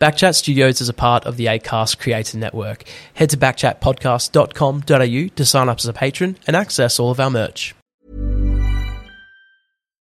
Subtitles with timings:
[0.00, 2.84] Backchat Studios is a part of the ACAST Creator Network.
[3.14, 7.74] Head to backchatpodcast.com.au to sign up as a patron and access all of our merch.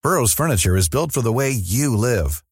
[0.03, 2.43] Burrow's furniture is built for the way you live.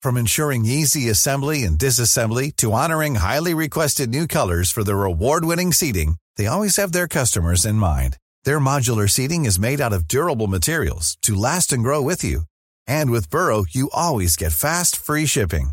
[0.00, 5.72] From ensuring easy assembly and disassembly to honoring highly requested new colors for their award-winning
[5.72, 8.18] seating, they always have their customers in mind.
[8.44, 12.42] Their modular seating is made out of durable materials to last and grow with you.
[12.86, 15.70] And with Burrow, you always get fast, free shipping.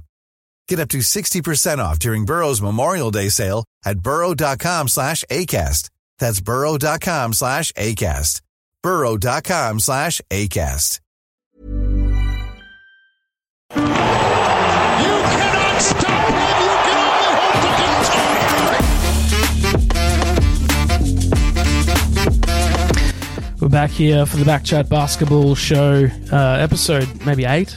[0.72, 5.90] Get up to 60% off during Burrow's Memorial Day sale at burrow.com slash ACAST.
[6.18, 8.42] That's burrow.com slash ACAST.
[8.82, 11.02] burrow.com slash ACAST.
[13.76, 13.82] You
[15.36, 16.62] cannot stop him.
[16.64, 18.16] You can only
[22.70, 22.96] hold
[23.52, 27.76] him We're back here for the Backchat Basketball Show, uh, episode maybe eight.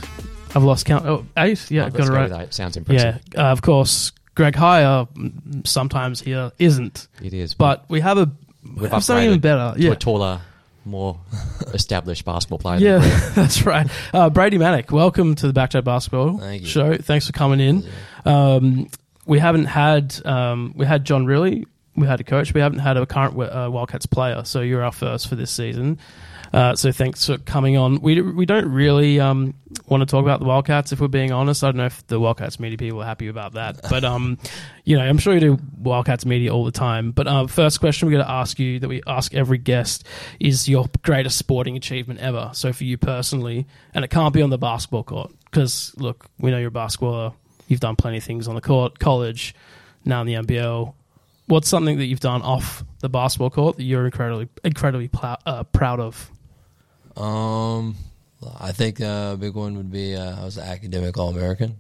[0.55, 1.05] I've lost count.
[1.07, 1.71] Oh, eight?
[1.71, 2.31] Yeah, Oh, got it go right.
[2.31, 2.55] that.
[2.55, 3.21] Sounds impressive.
[3.35, 4.13] Yeah, uh, of course.
[4.35, 7.55] Greg Heyer mm, sometimes here isn't, It is.
[7.55, 8.31] but we have a
[8.77, 9.75] we've something even better.
[9.77, 10.41] Yeah, a taller,
[10.85, 11.21] more
[11.73, 12.79] established basketball player.
[12.81, 12.99] yeah,
[13.35, 13.87] that's right.
[14.13, 16.67] Uh, Brady Manek, welcome to the Backchat Basketball Thank.
[16.67, 16.97] Show.
[16.97, 17.85] Thanks for coming in.
[18.25, 18.89] Um,
[19.25, 21.65] we haven't had um, we had John Rillie,
[21.97, 22.53] we had a coach.
[22.55, 25.99] We haven't had a current uh, Wildcats player, so you're our first for this season.
[26.55, 28.01] Uh, so thanks for coming on.
[28.01, 29.55] We we don't really um,
[29.89, 31.65] want to talk about the Wildcats if we're being honest.
[31.65, 34.39] I don't know if the Wildcats media people are happy about that, but um,
[34.85, 37.11] you know, I'm sure you do Wildcats media all the time.
[37.11, 40.07] But uh, first question we're going to ask you that we ask every guest
[40.39, 42.51] is your greatest sporting achievement ever.
[42.55, 46.53] So for you personally, and it can't be on the basketball court because look, we
[46.53, 47.35] know you're a basketballer.
[47.67, 49.57] You've done plenty of things on the court, college,
[50.05, 50.95] now in the NBL.
[51.47, 55.65] What's something that you've done off the basketball court that you're incredibly incredibly pl- uh,
[55.65, 56.31] proud of?
[57.17, 57.97] Um,
[58.61, 61.77] I think uh, a big one would be uh, I was an academic All American,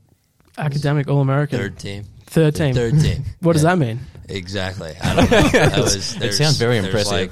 [0.58, 2.04] Academic All American, third team.
[2.26, 2.74] third team.
[2.74, 3.24] Third team.
[3.40, 4.00] What does that mean?
[4.28, 4.94] Exactly.
[5.02, 5.40] I don't know.
[5.52, 7.12] That was, It sounds very impressive.
[7.12, 7.30] Like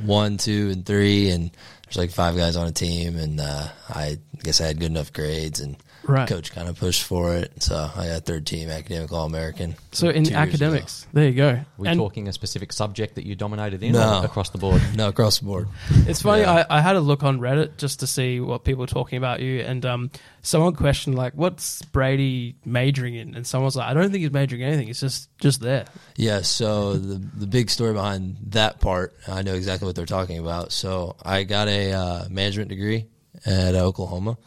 [0.00, 1.50] one, two, and three, and
[1.84, 5.12] there's like five guys on a team, and uh, I guess I had good enough
[5.12, 6.28] grades, and Right.
[6.28, 9.74] coach kind of pushed for it, so I got third team academic All American.
[9.92, 11.48] So in two years academics, there you go.
[11.50, 14.20] Are we and talking a specific subject that you dominated in No.
[14.22, 14.82] or across the board?
[14.94, 15.68] No, across the board.
[16.06, 16.42] it's funny.
[16.42, 16.66] Yeah.
[16.68, 19.40] I, I had a look on Reddit just to see what people were talking about
[19.40, 20.10] you, and um,
[20.42, 24.62] someone questioned like, "What's Brady majoring in?" And someone's like, "I don't think he's majoring
[24.62, 24.88] in anything.
[24.88, 25.86] It's just just there."
[26.16, 30.38] Yeah, so the the big story behind that part, I know exactly what they're talking
[30.38, 30.70] about.
[30.72, 33.06] So I got a uh, management degree
[33.46, 34.38] at Oklahoma,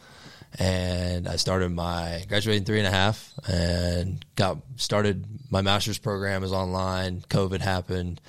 [0.58, 6.42] and I started my graduating three and a half, and got started my master's program
[6.42, 7.20] is online.
[7.28, 8.20] COVID happened,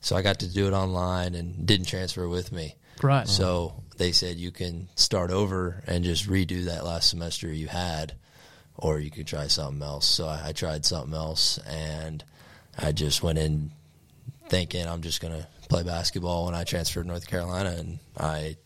[0.00, 2.76] so I got to do it online and didn't transfer with me.
[3.02, 3.26] Right.
[3.26, 8.14] So they said you can start over and just redo that last semester you had,
[8.76, 10.06] or you could try something else.
[10.06, 12.22] So I, I tried something else, and
[12.78, 13.70] I just went in
[14.48, 18.56] thinking I'm just going to play basketball when I transferred to North Carolina, and I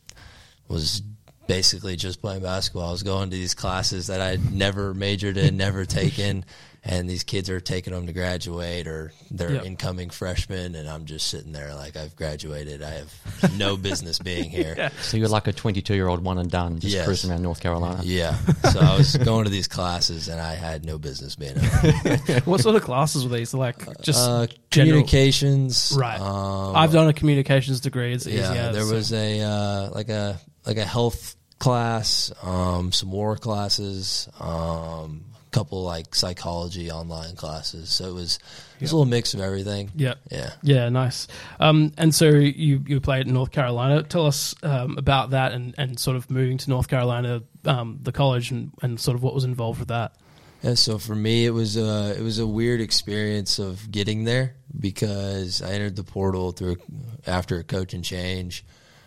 [0.68, 1.02] was
[1.46, 2.88] basically just playing basketball.
[2.88, 6.44] I was going to these classes that I'd never majored in, never taken,
[6.84, 9.64] and these kids are taking them to graduate or they're Yep.
[9.64, 12.80] incoming freshmen, and I'm just sitting there like I've graduated.
[12.82, 14.90] I have no business being here.
[15.02, 17.04] So you're like a 22 year old one and done, just Yes.
[17.04, 18.00] cruising around North Carolina.
[18.04, 18.36] Yeah.
[18.70, 22.40] So I was going to these classes, and I had no business being there.
[22.44, 23.52] what sort of classes were these?
[23.52, 26.20] Like just Uh, communications, Right.
[26.20, 28.12] Um, I've done a communications degree.
[28.12, 32.92] It's yeah, as, there so- was a uh, like a like a health class, um,
[32.92, 37.90] some war classes, um, a couple like psychology online classes.
[37.90, 38.38] So it was
[38.76, 39.90] it was a little mix of everything.
[39.94, 40.14] Yeah.
[40.30, 40.52] Yeah.
[40.62, 41.28] Yeah, nice.
[41.58, 44.02] Um, and so you you played in North Carolina.
[44.02, 48.12] Tell us um, about that and, and sort of moving to North Carolina, um, the
[48.12, 50.14] college, and, and sort of what was involved with that.
[50.62, 54.56] Yeah, so for me, it was a it was a weird experience of getting there
[54.78, 56.76] because I entered the portal through
[57.26, 58.64] after a coaching change.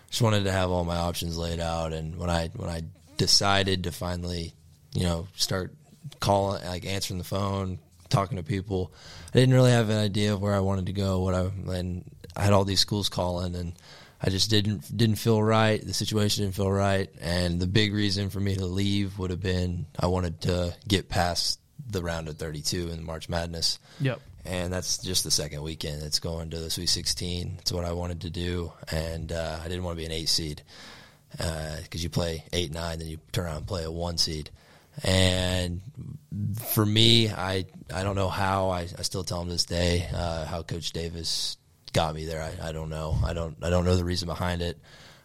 [0.09, 2.81] Just wanted to have all my options laid out, and when I when I
[3.17, 4.53] decided to finally,
[4.93, 5.73] you know, start
[6.19, 8.91] calling, like answering the phone, talking to people,
[9.33, 11.19] I didn't really have an idea of where I wanted to go.
[11.21, 12.03] What I and
[12.35, 13.73] I had all these schools calling, and
[14.21, 15.85] I just didn't didn't feel right.
[15.85, 19.41] The situation didn't feel right, and the big reason for me to leave would have
[19.41, 21.59] been I wanted to get past
[21.91, 24.21] the round of 32 in March Madness, Yep.
[24.45, 26.03] And that's just the second weekend.
[26.03, 27.57] It's going to the Sweet 16.
[27.59, 30.29] It's what I wanted to do, and uh, I didn't want to be an eight
[30.29, 30.63] seed
[31.31, 34.49] because you play eight nine, then you turn around and play a one seed.
[35.03, 35.81] And
[36.73, 40.45] for me, I I don't know how I, I still tell him this day uh,
[40.45, 41.57] how Coach Davis
[41.93, 42.41] got me there.
[42.41, 43.17] I, I don't know.
[43.23, 44.77] I don't I don't know the reason behind it.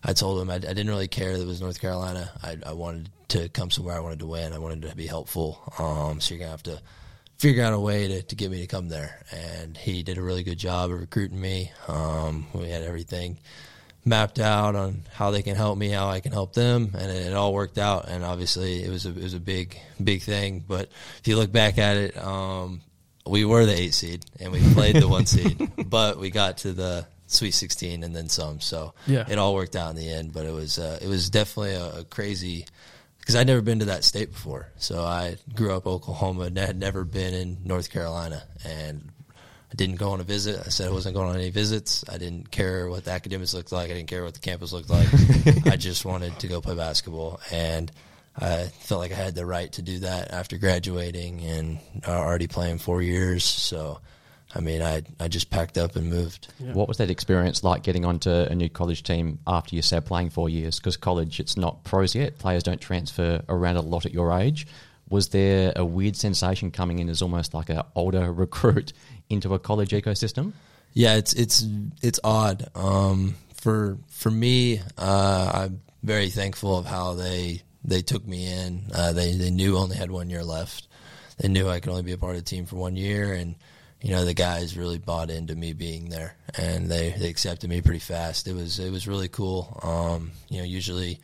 [0.02, 2.31] I told him I, I didn't really care that it was North Carolina.
[2.43, 3.96] I, I wanted to come somewhere.
[3.96, 4.52] I wanted to win.
[4.52, 5.72] I wanted to be helpful.
[5.78, 6.81] Um, so you're gonna have to
[7.38, 9.20] figure out a way to, to get me to come there.
[9.32, 11.70] And he did a really good job of recruiting me.
[11.88, 13.38] Um, we had everything
[14.04, 17.26] mapped out on how they can help me, how I can help them, and it,
[17.28, 18.06] it all worked out.
[18.08, 20.64] And obviously, it was a it was a big big thing.
[20.66, 20.90] But
[21.20, 22.81] if you look back at it, um,
[23.26, 26.72] we were the eight seed and we played the one seed, but we got to
[26.72, 28.60] the Sweet 16 and then some.
[28.60, 29.25] So Yeah.
[29.26, 30.34] it all worked out in the end.
[30.34, 32.66] But it was uh, it was definitely a, a crazy
[33.24, 34.68] because I'd never been to that state before.
[34.76, 39.10] So I grew up Oklahoma and had never been in North Carolina, and
[39.72, 40.60] I didn't go on a visit.
[40.60, 42.04] I said I wasn't going on any visits.
[42.06, 43.90] I didn't care what the academics looked like.
[43.90, 45.08] I didn't care what the campus looked like.
[45.66, 47.90] I just wanted to go play basketball, and
[48.36, 52.46] I felt like I had the right to do that after graduating and uh, already
[52.46, 53.42] playing four years.
[53.42, 54.00] So,
[54.54, 56.48] I mean, I I just packed up and moved.
[56.58, 60.30] What was that experience like getting onto a new college team after you said playing
[60.30, 60.78] four years?
[60.78, 62.38] Because college, it's not pros yet.
[62.38, 64.66] Players don't transfer around a lot at your age.
[65.08, 68.92] Was there a weird sensation coming in as almost like an older recruit
[69.28, 70.52] into a college ecosystem?
[70.92, 71.66] Yeah, it's it's
[72.00, 72.68] it's odd.
[72.76, 78.86] Um, for for me, uh, I'm very thankful of how they they took me in.
[78.94, 80.86] Uh, they they knew I only had one year left.
[81.38, 83.56] They knew I could only be a part of the team for one year, and
[84.04, 87.80] you know the guys really bought into me being there, and they, they accepted me
[87.80, 88.46] pretty fast.
[88.46, 89.80] It was it was really cool.
[89.82, 91.20] Um, you know, usually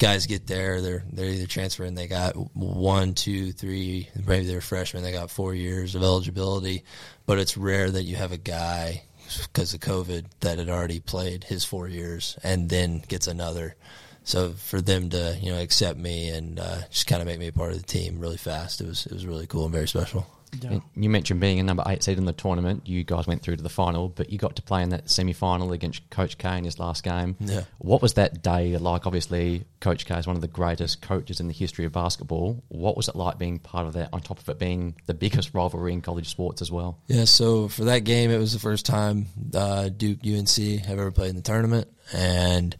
[0.00, 5.04] guys get there, they're they're either transferring, they got one, two, three, maybe they're freshmen,
[5.04, 6.82] they got four years of eligibility,
[7.26, 9.04] but it's rare that you have a guy
[9.44, 13.76] because of COVID that had already played his four years and then gets another.
[14.24, 17.46] So for them to you know accept me and uh, just kind of make me
[17.46, 19.86] a part of the team really fast, it was it was really cool and very
[19.86, 20.26] special.
[20.62, 20.80] Yeah.
[20.94, 22.86] You mentioned being a number eight seed in the tournament.
[22.86, 25.32] You guys went through to the final, but you got to play in that semi
[25.32, 27.36] final against Coach K in his last game.
[27.40, 27.62] Yeah.
[27.78, 29.06] What was that day like?
[29.06, 32.62] Obviously, Coach K is one of the greatest coaches in the history of basketball.
[32.68, 35.54] What was it like being part of that, on top of it being the biggest
[35.54, 36.98] rivalry in college sports as well?
[37.06, 41.10] Yeah, so for that game, it was the first time uh, Duke UNC have ever
[41.10, 42.76] played in the tournament, and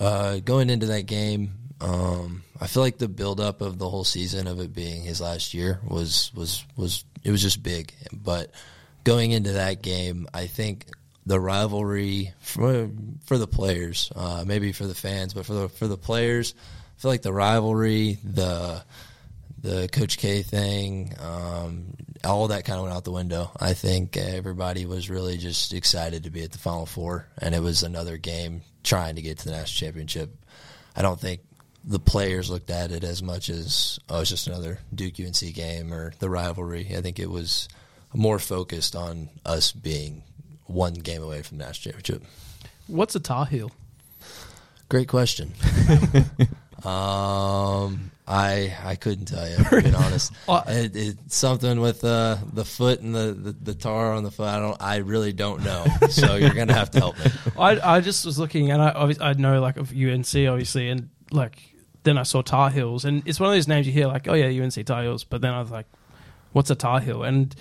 [0.00, 4.46] uh, going into that game, um, I feel like the buildup of the whole season
[4.46, 7.92] of it being his last year was was was it was just big.
[8.12, 8.50] But
[9.04, 10.86] going into that game, I think
[11.26, 12.90] the rivalry for
[13.24, 16.54] for the players, uh, maybe for the fans, but for the for the players,
[16.98, 18.82] I feel like the rivalry, the
[19.62, 21.94] the Coach K thing, um,
[22.24, 23.50] all that kind of went out the window.
[23.58, 27.60] I think everybody was really just excited to be at the Final Four, and it
[27.60, 30.34] was another game trying to get to the national championship.
[30.96, 31.40] I don't think
[31.84, 35.92] the players looked at it as much as oh, it's just another Duke UNC game
[35.92, 36.94] or the rivalry.
[36.96, 37.68] I think it was
[38.12, 40.22] more focused on us being
[40.66, 42.28] one game away from the national championship.
[42.86, 43.70] What's a Tar Heel?
[44.88, 45.52] Great question.
[46.84, 49.56] um, I I couldn't tell you.
[49.56, 54.12] To be honest, it, it's something with uh, the foot and the, the, the tar
[54.12, 54.48] on the foot.
[54.48, 54.76] I don't.
[54.80, 55.84] I really don't know.
[56.10, 57.26] So you're gonna have to help me.
[57.58, 61.58] I I just was looking, and I I know like of UNC obviously, and like
[62.02, 64.34] then I saw Tar Heels, and it's one of those names you hear like, oh
[64.34, 65.86] yeah, UNC Tar Heels, but then I was like,
[66.52, 67.22] what's a Tar Heel?
[67.22, 67.54] And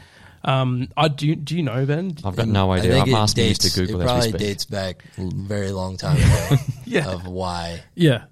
[0.46, 2.16] um, I do do you know Ben?
[2.24, 2.98] I've got no idea.
[2.98, 6.16] I'm it asking you to Google It probably dates back a very long time
[6.52, 7.10] ago Yeah.
[7.12, 8.24] of why, Yeah,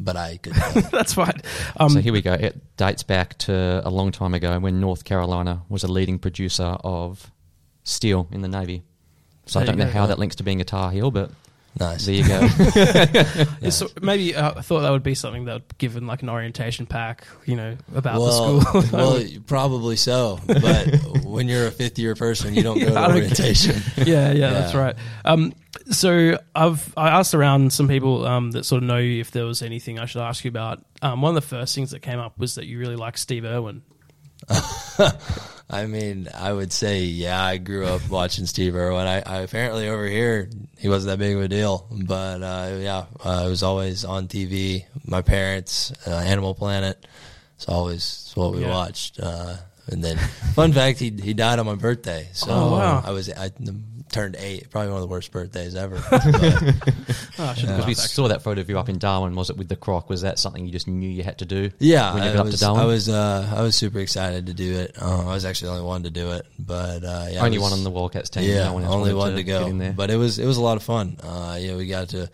[0.00, 0.54] but I could.
[0.92, 1.40] That's fine.
[1.78, 2.32] Um, so here we go.
[2.32, 6.78] It dates back to a long time ago when North Carolina was a leading producer
[6.82, 7.30] of
[7.84, 8.82] steel in the Navy.
[9.44, 9.90] So I don't know go.
[9.92, 11.30] how that links to being a Tar Heel, but
[11.78, 12.06] nice.
[12.06, 12.40] there you go.
[13.62, 16.28] It's- maybe uh, I thought that would be something that would give in like an
[16.28, 18.82] orientation pack, you know, about well, the school.
[18.92, 20.38] well, probably so.
[20.46, 23.80] But when you're a fifth year person, you don't go to I don't- orientation.
[24.06, 24.96] yeah, yeah, that's right.
[25.24, 25.52] Um,
[25.90, 29.44] so I've I asked around some people um, that sort of know you if there
[29.44, 30.84] was anything I should ask you about.
[31.02, 33.44] Um, one of the first things that came up was that you really like Steve
[33.44, 33.82] Irwin.
[35.68, 39.06] I mean, I would say, yeah, I grew up watching Steve Irwin.
[39.06, 40.48] I, I apparently over here
[40.78, 44.28] he wasn't that big of a deal, but uh, yeah, uh, it was always on
[44.28, 44.84] TV.
[45.04, 47.04] My parents, uh, Animal Planet,
[47.56, 48.70] it's always it's what we Yeah.
[48.70, 49.18] watched.
[49.20, 49.56] Uh,
[49.88, 50.18] and then,
[50.54, 53.02] fun fact, he he died on my birthday, so Oh, wow.
[53.04, 53.50] I was I
[54.10, 54.70] turned eight.
[54.70, 55.96] Probably one of the worst birthdays ever.
[56.10, 56.22] But,
[57.38, 59.34] Oh, I should Because we saw that photo of you up in Darwin.
[59.34, 60.08] Was it with the croc?
[60.08, 61.70] Was that something you just knew you had to do?
[61.78, 62.80] Yeah, when you I got up was, to Darwin.
[62.82, 64.96] I was, uh, I was super excited to do it.
[65.00, 67.70] Uh, I was actually the only one to do it, but uh, yeah, only was-
[67.70, 68.44] one on the Wildcats team.
[68.44, 69.70] Yeah, no one only one to, go.
[69.70, 69.92] There.
[69.92, 71.18] But it was it was a lot of fun.
[71.22, 72.30] Uh, you know, we got to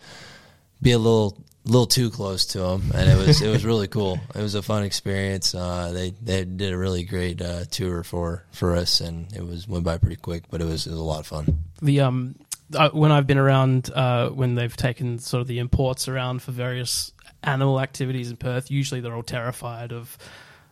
[0.81, 4.19] be a little little too close to them, and it was it was really cool.
[4.35, 5.55] It was a fun experience.
[5.55, 9.67] Uh, they they did a really great uh, tour for for us, and it was
[9.67, 11.63] went by pretty quick, but it was it was a lot of fun.
[11.81, 12.35] the um
[12.75, 16.51] uh, when I've been around uh, when they've taken sort of the imports around for
[16.51, 17.11] various
[17.43, 20.17] animal activities in Perth, usually they're all terrified of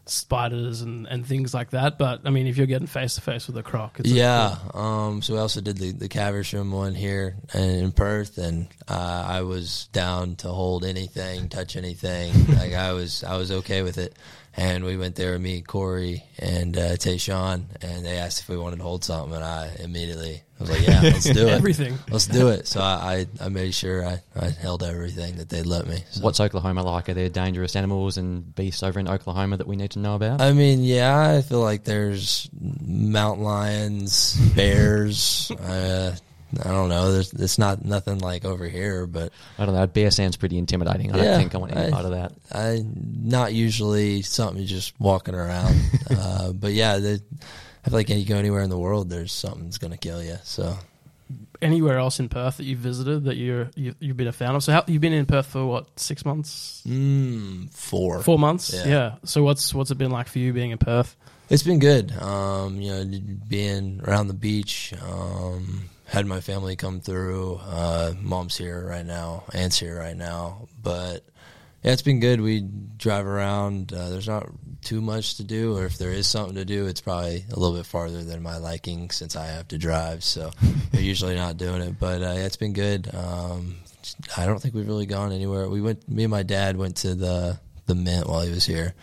[0.06, 1.98] spiders and, and things like that.
[1.98, 4.56] But I mean, if you're getting face to face with a croc, it's a- Yeah.
[4.74, 9.42] Um, so we also did the, the Caversham one here in Perth, and uh, I
[9.42, 12.34] was down to hold anything, touch anything.
[12.58, 14.16] like I was, I was okay with it.
[14.54, 18.58] And we went there with me, Corey, and uh, TaShawn, and they asked if we
[18.58, 21.52] wanted to hold something, and I immediately I was like, "Yeah, let's do it.
[21.52, 21.98] Everything.
[22.12, 25.66] let's do it." So I, I, I made sure I, I held everything that they'd
[25.66, 26.04] let me.
[26.12, 26.22] So.
[26.22, 27.10] What's Oklahoma like?
[27.10, 30.40] Are there dangerous animals and beasts over in Oklahoma that we need to know about?
[30.42, 32.50] I mean, yeah, I feel like there's
[32.82, 35.52] mountain lions, bears.
[35.52, 36.16] uh,
[36.64, 37.14] I don't know.
[37.14, 39.88] There's it's not nothing like over here, but I don't know.
[39.88, 41.14] Bear sounds pretty intimidating.
[41.14, 42.34] I Yeah, don't think I want any I- part of that.
[42.52, 45.76] I not usually something just walking around.
[46.10, 47.22] uh, but yeah, the,
[47.86, 50.38] I feel like you go anywhere in the world, there's something that's gonna kill you.
[50.44, 50.78] So
[51.62, 54.64] Anywhere else in Perth that you've visited that you're you, you've been a fan of?
[54.64, 58.22] So how, you've been in Perth for what six months, mm, four.
[58.22, 58.74] four months?
[58.74, 58.88] Yeah.
[58.88, 59.16] Yeah.
[59.24, 61.16] So what's what's it been like for you being in Perth?
[61.50, 62.12] It's been good.
[62.14, 64.94] Um, you know, being around the beach.
[65.02, 67.60] Um, had my family come through.
[67.64, 69.46] Uh, mom's here right now.
[69.54, 70.68] Aunt's here right now.
[70.82, 71.24] But
[71.84, 72.42] yeah, it's been good.
[72.42, 73.94] We drive around.
[73.94, 74.50] Uh, there's not
[74.82, 77.76] too much to do, or if there is something to do, it's probably a little
[77.76, 80.24] bit farther than my liking since I have to drive.
[80.24, 80.52] So
[80.94, 82.00] we're usually not doing it.
[82.00, 83.14] But uh, yeah, it's been good.
[83.14, 83.76] Um,
[84.38, 85.70] I don't think we've really gone anywhere.
[85.70, 86.08] We went.
[86.10, 88.94] Me and my dad went to the the Mint while he was here.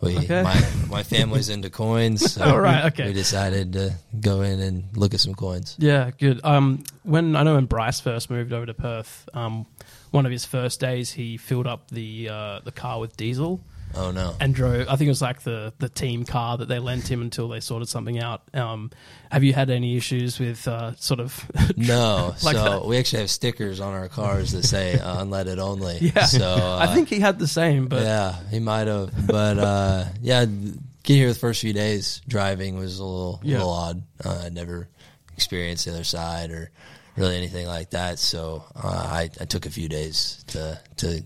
[0.00, 0.42] We, Okay.
[0.42, 2.20] my my family's into coins.
[2.34, 3.06] So Oh, right, okay.
[3.06, 5.74] We decided to go in and look at some coins.
[5.78, 6.40] Yeah, good.
[6.44, 9.64] Um, when I know when Bryce first moved over to Perth, um,
[10.10, 13.60] one of his first days he filled up the uh, the car with diesel
[13.98, 14.34] Oh no!
[14.40, 14.88] and drove.
[14.88, 17.60] I think it was like the the team car that they lent him until they
[17.60, 18.42] sorted something out.
[18.54, 18.90] Um,
[19.30, 21.50] have you had any issues with uh, sort of?
[21.76, 22.84] No, Like so that.
[22.86, 26.24] we actually have stickers on our cars that say uh, "unleaded only." Yeah.
[26.24, 30.04] So uh, I think he had the same, but yeah, he might have, but uh,
[30.20, 30.82] yeah, getting
[31.22, 33.58] here the first few days driving was a little, Yeah.
[33.58, 34.02] little odd.
[34.24, 34.88] Uh, I'd never
[35.34, 36.70] experienced the other side or
[37.16, 41.22] really anything like that, so uh, I, I took a few days to to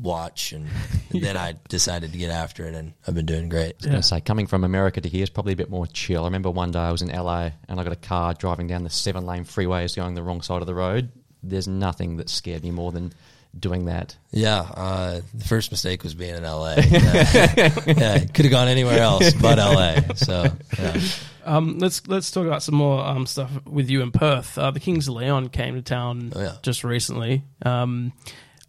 [0.00, 0.68] watch, and
[1.10, 3.74] then I decided to get after it, and I've been doing great.
[3.74, 5.86] I was going to say, coming from America to here is probably a bit more
[5.86, 6.22] chill.
[6.22, 8.84] I remember one day I was in LA and I got a car driving down
[8.84, 11.10] the seven lane freeways going the wrong side of the road.
[11.42, 13.12] There's nothing that scared me more than
[13.58, 14.16] doing that.
[14.30, 16.76] Yeah, uh, the first mistake was being in LA.
[16.76, 20.14] Yeah, yeah could have gone anywhere else but LA.
[20.14, 20.46] So
[20.78, 21.00] yeah.
[21.44, 24.56] Um, let's let's talk about some more um, stuff with you in Perth.
[24.58, 26.52] Uh, the Kings of Leon came to town Oh, yeah.
[26.62, 27.44] just recently.
[27.64, 28.12] Um,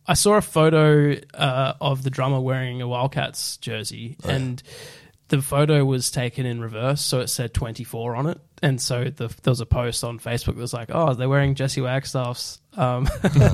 [0.08, 4.36] I saw a photo uh, of the drummer wearing a Wildcats jersey, Oh, yeah.
[4.36, 4.63] and
[5.29, 8.39] the photo was taken in reverse, so it said 24 on it.
[8.63, 11.55] And so the, there was a post on Facebook that was like, "Oh, they're wearing
[11.55, 13.07] Jesse Wagstaff's um,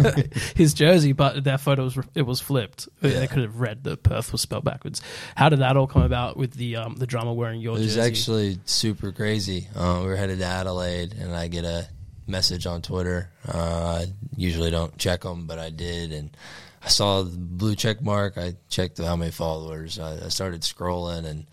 [0.55, 2.87] his jersey," but their photo was it was flipped.
[3.01, 5.01] They could have read that Perth was spelled backwards.
[5.35, 7.83] How did that all come about with the um, the drummer wearing your jersey?
[7.83, 8.09] It was jersey?
[8.09, 9.67] actually super crazy.
[9.75, 11.87] Uh, we were headed to Adelaide, and I get a
[12.27, 13.29] message on Twitter.
[13.47, 14.05] Uh, I
[14.35, 16.35] usually don't check them, but I did, and
[16.83, 18.37] I saw the blue check mark.
[18.37, 19.99] I checked how many followers.
[19.99, 21.47] I, I started scrolling, and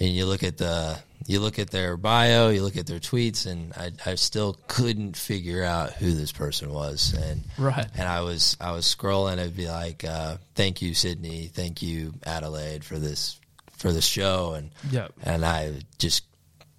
[0.00, 3.44] and you look at the you look at their bio, you look at their tweets,
[3.46, 7.86] and I, I still couldn't figure out who this person was, and Right.
[7.96, 9.34] and I was I was scrolling.
[9.38, 11.50] It'd be like, uh, "Thank you, Sydney.
[11.52, 13.38] Thank you, Adelaide, for this
[13.76, 15.12] for this show." And Yep.
[15.22, 16.24] and I just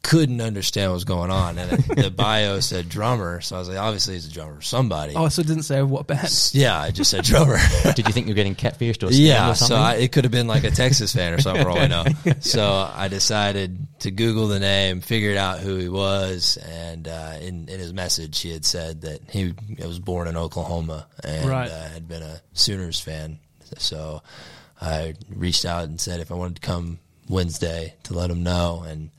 [0.01, 1.57] couldn't understand what was going on.
[1.57, 5.13] And it, the bio said drummer, so I was like, obviously he's a drummer, somebody.
[5.15, 6.29] Oh, so it didn't say what band.
[6.53, 7.57] Yeah, I just said drummer.
[7.95, 9.75] Did you think you were getting catfished or scammed yeah, or so?
[9.75, 12.05] I, it could have been like a Texas fan or something for all I know.
[12.39, 17.67] So I decided to Google the name, figured out who he was, and uh, in,
[17.67, 21.69] in his message he had said that he was born in Oklahoma and Right.
[21.69, 23.39] uh, had been a Sooners fan.
[23.77, 24.23] So
[24.81, 28.83] I reached out and said if I wanted to come Wednesday to let him know,
[28.87, 29.09] and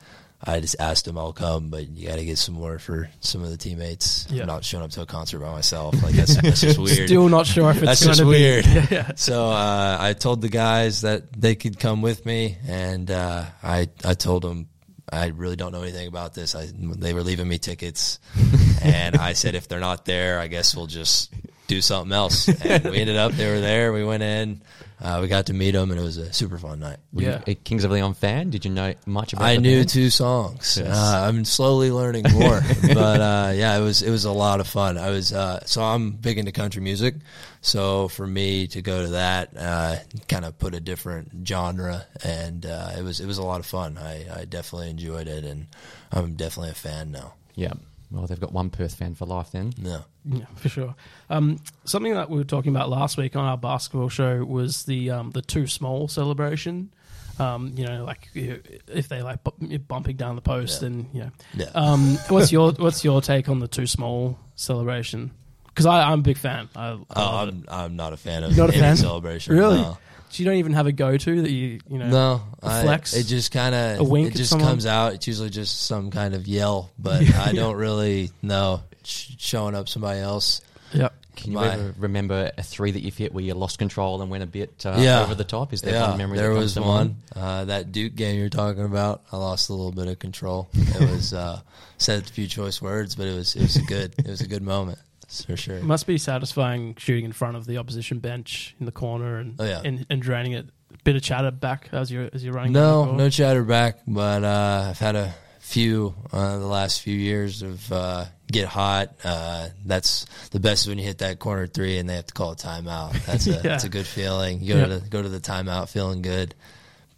[0.42, 3.42] I just asked him I'll come, but you got to get some more for some
[3.42, 4.26] of the teammates.
[4.30, 4.42] Yeah.
[4.42, 6.02] I'm not showing up to a concert by myself.
[6.02, 7.08] Like that's, that's just weird.
[7.08, 8.64] Still not sure if it's That's going just to weird.
[8.64, 9.12] Be, yeah.
[9.16, 13.88] So uh, I told the guys that they could come with me, and uh, I
[14.02, 14.68] I told them
[15.12, 16.54] I really don't know anything about this.
[16.54, 18.18] I, they were leaving me tickets,
[18.82, 21.34] and I said if they're not there, I guess we'll just
[21.66, 22.48] do something else.
[22.64, 23.92] And we ended up they were there.
[23.92, 24.62] We went in,
[25.00, 26.98] uh, we got to meet them, and it was a super fun night.
[27.12, 27.42] Were you Yeah.
[27.46, 28.50] a Kings of Leon fan?
[28.50, 29.88] Did you know much about I the knew band?
[29.88, 30.76] two songs.
[30.80, 30.94] Yes.
[30.96, 34.66] Uh, I'm slowly learning more, but uh, yeah, it was it was a lot of
[34.66, 34.98] fun.
[34.98, 37.14] I was uh, so I'm big into country music,
[37.60, 39.96] so for me to go to that uh,
[40.28, 43.66] kind of put a different genre, and uh, it was it was a lot of
[43.66, 43.98] fun.
[43.98, 45.66] I, I definitely enjoyed it, and
[46.12, 47.34] I'm definitely a fan now.
[47.54, 47.72] Yeah.
[48.10, 49.72] Well, they've got one Perth fan for life then.
[49.78, 50.94] No, Yeah, for sure.
[51.28, 55.10] Um, something that we were talking about last week on our basketball show was the
[55.10, 56.92] um, the too small celebration.
[57.38, 60.86] Um, you know, like if they like bu- bumping down the post, Yeah.
[60.88, 61.66] and you know, Yeah.
[61.74, 65.30] um, what's your what's your take on the too small celebration?
[65.66, 66.68] Because I'm a big fan.
[66.74, 68.96] I, I oh, I'm, I'm not a fan of You're not a any fan?
[68.96, 69.54] celebration.
[69.56, 69.78] Really?
[69.80, 69.96] No,
[70.30, 72.82] So you don't even have a go to that you you know no a I-
[72.82, 73.14] flex?
[73.14, 74.68] it just kind of A of wink it at just someone?
[74.68, 75.14] comes out.
[75.14, 79.88] It's usually just some kind of yell, but I don't really know sh- showing up
[79.88, 80.60] somebody else.
[80.92, 81.08] yeah.
[81.36, 84.30] Can you My- ever remember a three that you hit where you lost control and
[84.30, 85.22] went a bit uh, Yeah.
[85.22, 85.72] over the top?
[85.72, 88.38] Is there yeah, one memory there that comes was to one uh, that Duke game
[88.38, 89.22] you're talking about.
[89.32, 90.68] I lost a little bit of control.
[90.74, 91.60] It was uh,
[91.96, 94.46] said a few choice words, but it was it was a good it was a
[94.48, 94.98] good moment
[95.30, 95.80] that's for sure.
[95.80, 99.64] Must be satisfying shooting in front of the opposition bench in the corner and Oh,
[99.64, 99.80] yeah.
[99.84, 100.66] and, and draining it.
[101.04, 102.72] Bit of chatter back as you're as you're running.
[102.72, 107.62] No, no chatter back, but uh, I've had a few uh, the last few years
[107.62, 109.14] of uh, get hot.
[109.22, 112.52] Uh, that's the best when you hit that corner three and they have to call
[112.52, 113.12] a timeout.
[113.24, 113.58] That's a Yeah.
[113.60, 114.60] that's a good feeling.
[114.62, 114.86] You go Yeah.
[114.86, 116.54] to the, go to the timeout feeling good.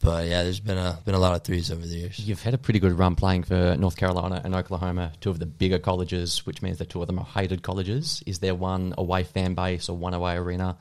[0.03, 2.19] But yeah, there's been a been a lot of threes over the years.
[2.19, 5.47] You've had a pretty good run playing for North Carolina and Oklahoma, two of the
[5.47, 8.21] bigger colleges, which means that two of them are hated colleges.
[8.27, 10.77] Is there one away fan base or one away arena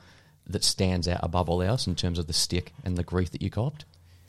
[0.48, 3.42] that stands out above all else in terms of the stick and the grief that
[3.42, 3.84] you copped?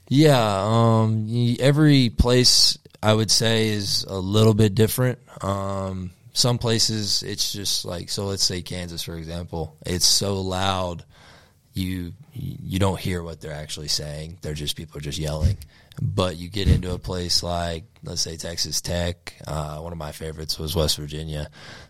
[0.09, 1.27] Yeah, um,
[1.59, 5.17] every place I would say is a little bit different.
[5.41, 8.25] Um, some places it's just like so.
[8.25, 11.03] Let's say Kansas, for example, it's so loud
[11.73, 14.37] you you don't hear what they're actually saying.
[14.41, 15.57] They're just people are just yelling.
[16.01, 19.33] But you get into a place like let's say Texas Tech.
[19.45, 21.49] Uh, one of my favorites was West Virginia.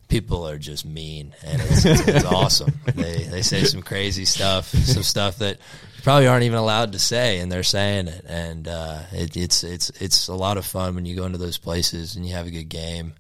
[0.10, 2.74] People are just mean, and it's, it's, it's awesome.
[2.94, 5.58] They they say some crazy stuff, some stuff that
[5.96, 8.26] you probably aren't even allowed to say, and they're saying it.
[8.28, 11.58] And uh, it, it's it's it's a lot of fun when you go into those
[11.58, 13.14] places and you have a good game.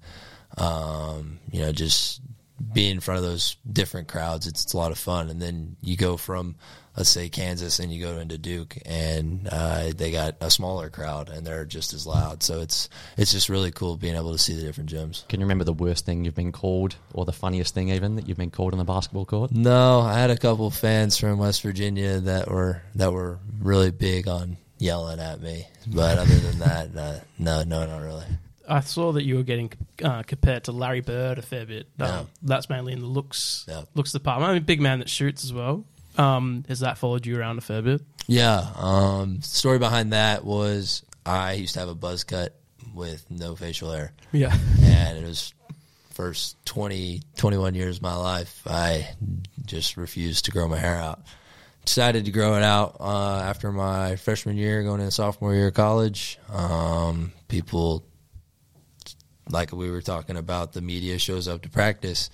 [0.57, 2.21] Um, you know, just
[2.71, 5.29] being in front of those different crowds, it's, it's a lot of fun.
[5.29, 6.55] And then you go from,
[6.95, 11.29] let's say Kansas, and you go into Duke, and uh, they got a smaller crowd,
[11.29, 12.43] and they're just as loud.
[12.43, 15.27] So it's it's just really cool being able to see the different gyms.
[15.27, 18.27] Can you remember the worst thing you've been called, or the funniest thing even that
[18.27, 19.51] you've been called on the basketball court?
[19.51, 24.27] No, I had a couple fans from West Virginia that were that were really big
[24.27, 28.25] on yelling at me, but other than that, uh, no, no, not really.
[28.67, 29.71] I saw that you were getting
[30.03, 31.87] uh, compared to Larry Bird a fair bit.
[31.99, 32.23] Um, Yeah.
[32.41, 33.83] That's mainly in the looks Yeah.
[33.93, 34.49] looks department.
[34.51, 35.85] I mean, big man that shoots as well.
[36.17, 38.01] Um, has that followed you around a fair bit?
[38.27, 38.67] Yeah.
[38.75, 42.55] Um, story behind that was I used to have a buzz cut
[42.93, 44.13] with no facial hair.
[44.31, 44.55] Yeah.
[44.81, 45.53] and it was
[46.11, 49.07] first 20 21 years of my life i
[49.65, 51.23] just refused to grow my hair out
[51.85, 55.73] decided to grow it out uh, after my freshman year going into sophomore year of
[55.73, 58.05] college um, people
[59.49, 62.29] like we were talking about the media shows up to practice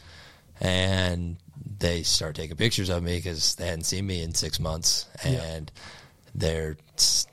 [0.62, 1.38] and
[1.80, 5.72] they start taking pictures of me because they hadn't seen me in six months and
[6.36, 6.78] they're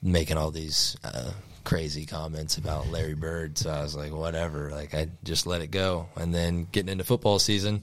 [0.02, 1.30] making all these uh,
[1.64, 3.58] crazy comments about Larry Bird.
[3.58, 4.70] So I was like, whatever.
[4.70, 6.08] Like I just let it go.
[6.16, 7.82] And then getting into football season,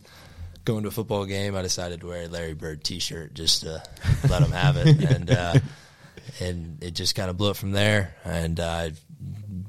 [0.65, 3.83] going to a football game, I decided to wear a Larry Bird T-shirt just to
[4.29, 5.03] let them have it.
[5.03, 5.53] And uh,
[6.39, 8.15] and it just kind of blew up from there.
[8.23, 8.91] And uh, I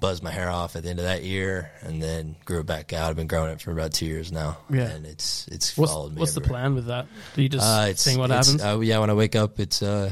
[0.04, 2.92] buzzed my hair off at the end of that year, and then grew it back
[2.92, 3.08] out.
[3.08, 4.58] I've been growing it for about two years now.
[4.70, 4.88] Yeah.
[4.90, 6.20] and it's it's What's followed me.
[6.20, 7.06] what's the plan with that?
[7.34, 8.62] Do you just Uh, seeing what happens?
[8.62, 10.10] Uh, yeah, when I wake up, it's uh,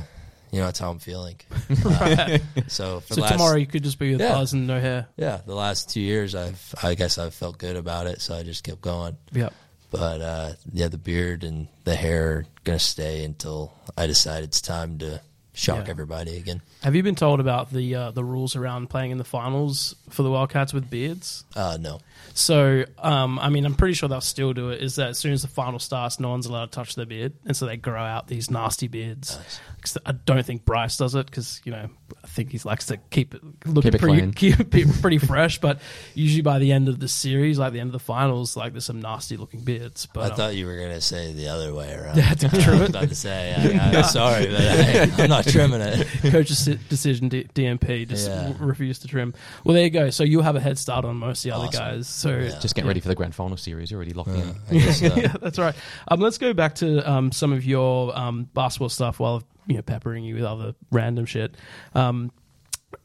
[0.50, 1.36] you know, that's how I'm feeling.
[1.84, 4.32] Uh, so for so last, tomorrow you could just be with Yeah.
[4.32, 5.08] buzz and no hair.
[5.16, 8.42] yeah, the last two years, I've I guess I've felt good about it, so I
[8.42, 9.16] just kept going.
[9.32, 9.50] Yeah.
[9.90, 14.60] But uh, yeah, the beard and the hair are gonna stay until I decide it's
[14.62, 15.20] time to
[15.54, 15.90] shock Yeah.
[15.90, 16.62] everybody again.
[16.82, 20.22] Have you been told about the uh, the rules around playing in the finals for
[20.22, 21.44] the Wildcats with beards?
[21.54, 22.00] Uh, no,
[22.34, 24.82] So, um, I mean, I'm pretty sure they'll still do it.
[24.82, 27.34] Is that as soon as the final starts, no one's allowed to touch their beard,
[27.44, 29.38] and so they grow out these nasty beards.
[29.82, 31.88] 'Cause I don't think Bryce does it because you know
[32.22, 34.32] I think he likes to keep it looking Keep it pretty clean.
[34.32, 35.60] keep it pretty fresh.
[35.60, 35.80] But
[36.14, 38.84] usually by the end of the series, like the end of the finals, like there's
[38.84, 40.06] some nasty looking bits.
[40.06, 42.16] But I um, thought you were gonna say the other way around.
[42.16, 42.88] Yeah, to trim I was it.
[42.90, 46.06] about to say, I, I'm sorry, but I, I'm not trimming it.
[46.30, 48.48] coach's decision, D- DNP, just Yeah.
[48.48, 49.34] w- refused to trim.
[49.64, 50.10] Well, there you go.
[50.10, 52.08] So you'll have a head start on most of the other guys.
[52.08, 52.58] So Yeah.
[52.60, 53.90] Just get ready for the grand final series.
[53.90, 54.54] You're already locked in.
[54.70, 55.06] Guess so.
[55.14, 55.74] yeah, that's right.
[56.08, 59.82] Um, let's go back to um, some of your um, basketball stuff while you know
[59.82, 61.54] peppering you with other random shit.
[61.94, 62.32] Um,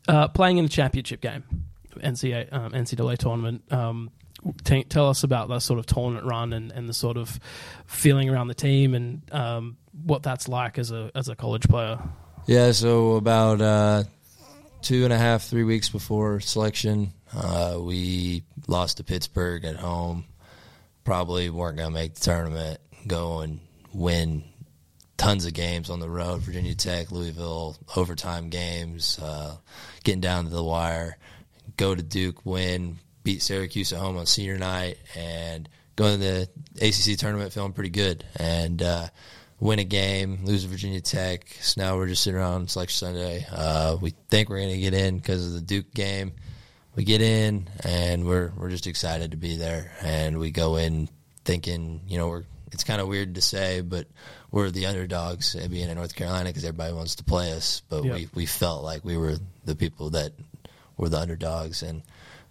[0.08, 1.44] uh, playing in a championship game,
[1.96, 3.72] NCAA, um, NCAA tournament.
[3.72, 4.12] Um,
[4.64, 7.40] t- tell us about that sort of tournament run and, and the sort of
[7.86, 12.00] feeling around the team and um, what that's like as a as a college player.
[12.46, 14.04] Yeah, so about uh,
[14.82, 20.26] two and a half, three weeks before selection, uh, we lost to Pittsburgh at home.
[21.04, 22.80] Probably weren't going to make the tournament.
[23.06, 23.60] Go and
[23.94, 24.44] win
[25.18, 29.58] tons of games on the road: Virginia Tech, Louisville, overtime games, uh,
[30.04, 31.18] getting down to the wire.
[31.76, 36.50] Go to Duke, win, beat Syracuse at home on senior night, and go to the
[36.82, 38.24] ACC tournament feeling pretty good.
[38.38, 39.08] And uh,
[39.60, 41.48] win a game, lose to Virginia Tech.
[41.62, 43.46] So now we're just sitting around Selection Sunday.
[43.52, 46.34] Uh, we think we're going to get in because of the Duke game.
[46.96, 49.92] We get in, and we're we're just excited to be there.
[50.02, 51.10] And we go in
[51.46, 54.08] thinking, you know, we're it's kind of weird to say, but
[54.52, 57.82] we're the underdogs being in North Carolina because everybody wants to play us.
[57.90, 58.14] But Yeah.
[58.14, 60.34] we we felt like we were the people that
[60.98, 62.02] were the underdogs, and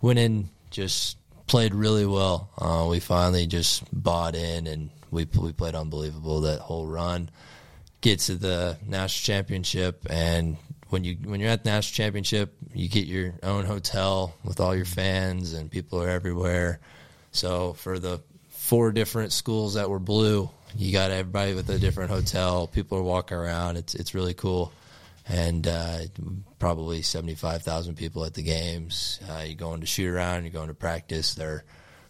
[0.01, 2.51] went in just played really well.
[2.59, 7.31] Uh, we finally just bought in, and we we played unbelievable that whole run.
[8.03, 10.57] Get to the national championship, and
[10.91, 14.77] when you when you're at the national championship, you get your own hotel with all
[14.77, 16.79] your fans, and people are everywhere.
[17.33, 22.11] So for the four different schools that were blue, you got everybody with a different
[22.11, 22.67] hotel.
[22.67, 23.77] People are walking around.
[23.77, 24.73] It's it's really cool,
[25.29, 26.01] and uh,
[26.59, 29.21] probably seventy five thousand people at the games.
[29.29, 30.45] Uh, you're going to shoot around.
[30.45, 31.35] You're going to practice.
[31.35, 31.65] There,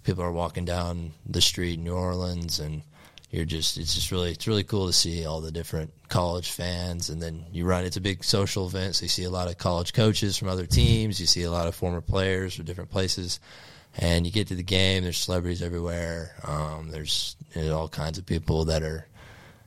[0.04, 2.82] people are walking down the street in New Orleans, and
[3.30, 7.10] you're just it's just really it's really cool to see all the different college fans
[7.10, 9.58] and then you run it's a big social event so you see a lot of
[9.58, 13.40] college coaches from other teams you see a lot of former players from different places
[13.98, 18.18] and you get to the game there's celebrities everywhere um, there's you know, all kinds
[18.18, 19.06] of people that are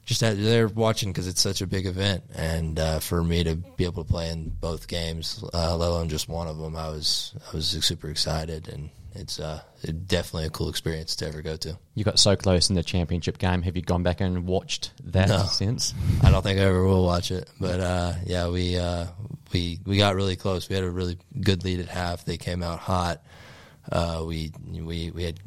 [0.05, 3.55] just that they're watching because it's such a big event and uh, for me to
[3.55, 6.89] be able to play in both games uh, let alone just one of them I
[6.89, 9.59] was I was super excited and it's uh,
[10.05, 11.77] definitely a cool experience to ever go to.
[11.95, 13.63] You got so close in the championship game.
[13.63, 15.43] Have you gone back and watched that No.
[15.45, 15.95] since?
[16.23, 19.07] I don't think I ever will watch it, but uh, yeah, we uh,
[19.51, 20.69] we we got really close.
[20.69, 22.23] We had a really good lead at half.
[22.23, 23.23] They came out hot.
[23.91, 25.39] Uh, we we we had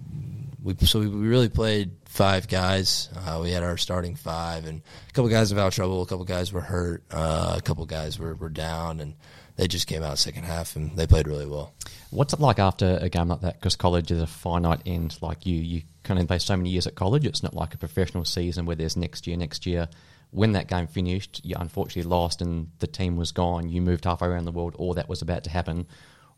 [0.62, 3.08] we so we really played five guys.
[3.14, 6.02] Uh, we had our starting five, and a couple guys have had trouble.
[6.02, 7.04] A couple guys were hurt.
[7.10, 9.14] Uh, a couple guys were were down, and
[9.56, 11.74] they just came out second half and they played really well.
[12.10, 13.54] What's it like after a game like that?
[13.54, 15.18] Because college is a finite end.
[15.20, 17.26] Like you, you kind of play so many years at college.
[17.26, 19.88] It's not like a professional season where there's next year, next year.
[20.30, 23.68] When that game finished, you unfortunately lost and the team was gone.
[23.68, 25.86] You moved halfway around the world, or that was about to happen.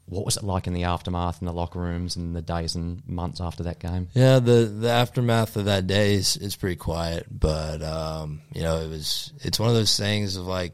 [0.07, 3.07] What was it like in the aftermath, in the locker rooms, and the days and
[3.09, 4.09] months after that game?
[4.15, 8.81] Yeah, the the aftermath of that day is is pretty quiet, but um, you know,
[8.81, 10.73] it was it's one of those things of like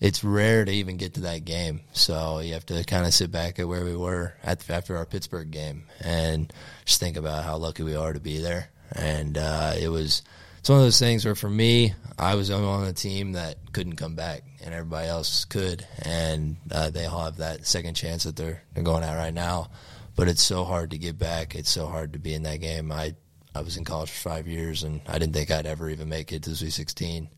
[0.00, 1.80] it's rare to even get to that game.
[1.92, 5.06] So you have to kind of sit back at where we were at, after our
[5.06, 6.52] Pittsburgh game and
[6.84, 8.70] just think about how lucky we are to be there.
[8.92, 10.22] And uh, it was
[10.66, 13.94] it's one of those things where for me, I was on the team that couldn't
[13.94, 18.34] come back, and everybody else could, and uh, they all have that second chance that
[18.34, 19.70] they're they're going at right now.
[20.16, 21.54] But it's so hard to get back.
[21.54, 22.90] It's so hard to be in that game.
[22.90, 23.14] I
[23.54, 26.32] I was in college for five years, and I didn't think I'd ever even make
[26.32, 27.28] it to Sweet 16.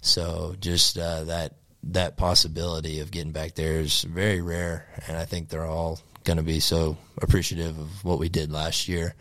[0.00, 5.26] So just uh, that that possibility of getting back there is very rare, and I
[5.26, 9.14] think they're all going to be so appreciative of what we did last year.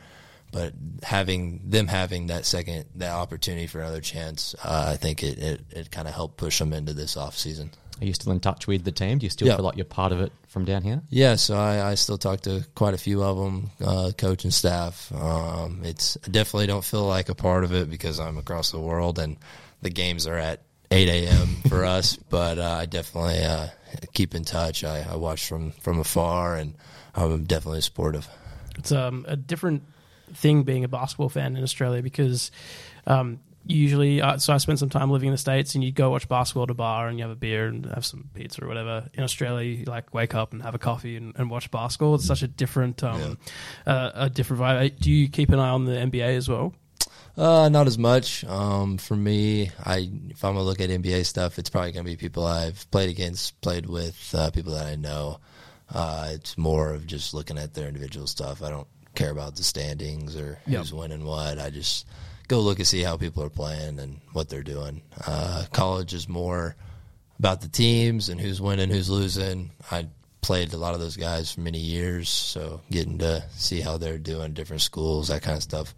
[0.52, 5.38] But having them having that second that opportunity for another chance, uh, I think it,
[5.38, 7.72] it, it kind of helped push them into this off season.
[8.02, 9.18] Are you still in touch with the team?
[9.18, 9.58] Do you still Yeah.
[9.58, 11.02] feel like you're part of it from down here?
[11.10, 14.54] Yeah, so I, I still talk to quite a few of them, uh, coach and
[14.54, 15.12] staff.
[15.14, 18.80] Um, it's I definitely don't feel like a part of it because I'm across the
[18.80, 19.36] world and
[19.82, 21.48] the games are at 8 a.m.
[21.70, 22.16] for us.
[22.30, 23.68] But uh, I definitely uh,
[24.14, 24.84] keep in touch.
[24.84, 26.74] I, I watch from from afar, and
[27.14, 28.28] I'm definitely supportive.
[28.78, 29.84] It's um, a different
[30.34, 32.52] thing being a basketball fan in Australia because
[33.08, 36.10] um, usually, uh, so I spent some time living in the States and you go
[36.10, 38.68] watch basketball at a bar and you have a beer and have some pizza or
[38.68, 39.10] whatever.
[39.14, 42.16] In Australia, you like wake up and have a coffee and, and watch basketball.
[42.16, 43.38] It's such a different, um,
[43.86, 45.00] uh, a different vibe.
[45.00, 46.74] Do you keep an eye on the NBA as well?
[47.38, 48.44] Uh, not as much.
[48.46, 52.18] Um, for me, I if I'm gonna look at NBA stuff, it's probably gonna be
[52.18, 55.40] people I've played against, played with, uh, people that I know.
[55.90, 58.62] Uh, it's more of just looking at their individual stuff.
[58.62, 60.80] I don't care about the standings or Yep.
[60.80, 61.60] who's winning what.
[61.60, 62.06] I just
[62.48, 65.02] go look and see how people are playing and what they're doing.
[65.26, 66.76] Uh, college is more
[67.38, 69.72] about the teams and who's winning, who's losing.
[69.92, 70.08] I
[70.42, 74.18] played a lot of those guys for many years, so getting to see how they're
[74.18, 75.94] doing, different schools, that kind of stuff.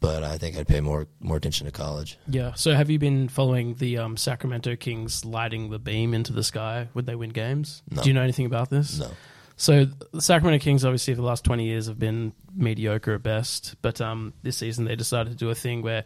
[0.00, 2.18] But I think I'd pay more more attention to college.
[2.26, 2.54] Yeah.
[2.54, 6.88] So have you been following the um, Sacramento Kings lighting the beam into the sky?
[6.94, 7.82] Would they win games?
[7.88, 8.02] No.
[8.02, 8.98] Do you know anything about this?
[8.98, 9.10] No.
[9.62, 13.76] So the Sacramento Kings, obviously, for the last twenty years, have been mediocre at best.
[13.80, 16.02] But um, this season, they decided to do a thing where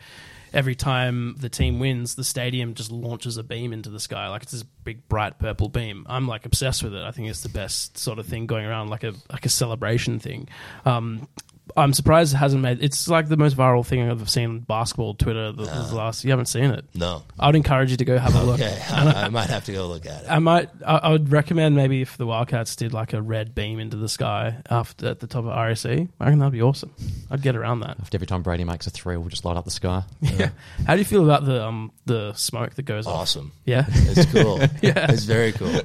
[0.52, 4.42] every time the team wins, the stadium just launches a beam into the sky, like
[4.42, 6.04] it's this big bright purple beam.
[6.06, 7.02] I'm like obsessed with it.
[7.02, 10.18] I think it's the best sort of thing going around, like a like a celebration
[10.18, 10.48] thing.
[10.84, 11.26] Um,
[11.76, 12.82] I'm surprised it hasn't made.
[12.82, 15.52] It's like the most viral thing I've ever seen on basketball Twitter.
[15.52, 16.84] The, the last you haven't seen it.
[16.94, 17.22] No.
[17.38, 18.60] I'd encourage you to go have a look.
[18.60, 20.30] Okay, I, I might have to go look at it.
[20.30, 20.70] I might.
[20.86, 24.08] I, I would recommend maybe if the Wildcats did like a red beam into the
[24.08, 25.84] sky after at the top of RAC.
[25.86, 26.94] I reckon that'd be awesome.
[27.30, 27.96] I'd get around that.
[28.00, 30.02] After every time Brady makes a three, we'll just light up the sky.
[30.20, 30.50] Yeah.
[30.86, 33.14] How do you feel about the um the smoke that goes off?
[33.14, 33.52] Awesome.
[33.64, 33.86] Yeah.
[33.88, 34.60] It's cool.
[34.82, 35.10] Yeah.
[35.10, 35.80] It's very cool.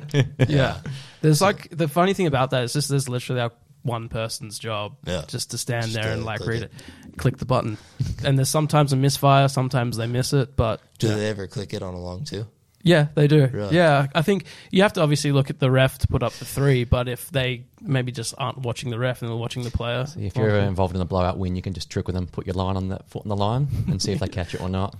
[0.47, 0.77] Yeah.
[1.21, 3.51] There's like the funny thing about that is just there's literally like
[3.83, 5.23] one person's job Yeah.
[5.27, 6.71] just to stand Just there to and like read it.
[7.07, 7.17] it.
[7.17, 7.77] click the button.
[8.23, 11.81] and there's sometimes a misfire, sometimes they miss it, but Do they ever click it
[11.81, 12.45] on along too?
[12.83, 13.45] yeah, they do.
[13.47, 13.75] Really?
[13.75, 16.45] Yeah, I think you have to obviously look at the ref to put up the
[16.45, 20.05] three, but if they maybe just aren't watching the ref and they're watching the player,
[20.17, 22.55] If you're involved in a blowout win, you can just trick with them, put your
[22.55, 24.95] line on that foot on the line, and see if they catch it or not.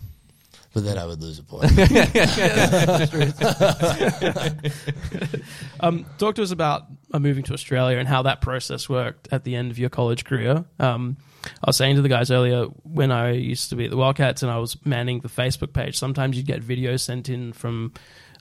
[0.74, 1.70] But then I would lose a point.
[5.84, 9.44] Um, talk to us about uh, moving to Australia and how that process worked at
[9.44, 10.64] the end of your college career.
[10.80, 13.98] Um, I was saying to the guys earlier when I used to be at the
[13.98, 15.98] Wildcats and I was manning the Facebook page.
[15.98, 17.94] Sometimes you'd get videos sent in from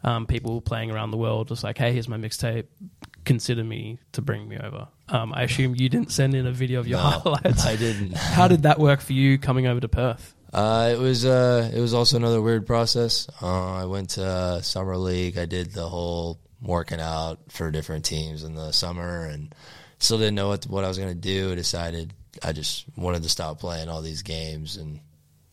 [0.05, 2.67] um, people playing around the world, just like, "Hey, here's my mixtape.
[3.25, 6.79] Consider me to bring me over." Um, I assume you didn't send in a video
[6.81, 7.65] of your No, highlights.
[7.67, 8.15] I didn't.
[8.17, 10.35] How did that work for you coming over to Perth?
[10.53, 13.29] Uh, it was uh, it was also another weird process.
[13.41, 15.39] Uh, I went to uh, summer league.
[15.39, 19.55] I did the whole working out for different teams in the summer, and
[19.99, 21.53] still didn't know what what I was going to do.
[21.53, 25.01] I decided I just wanted to stop playing all these games and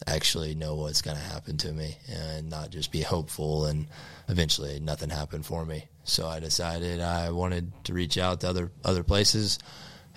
[0.07, 3.67] actually know what's going to happen to me, and not just be hopeful.
[3.67, 3.87] And
[4.29, 5.85] eventually, nothing happened for me.
[6.05, 9.59] So I decided I wanted to reach out to other other places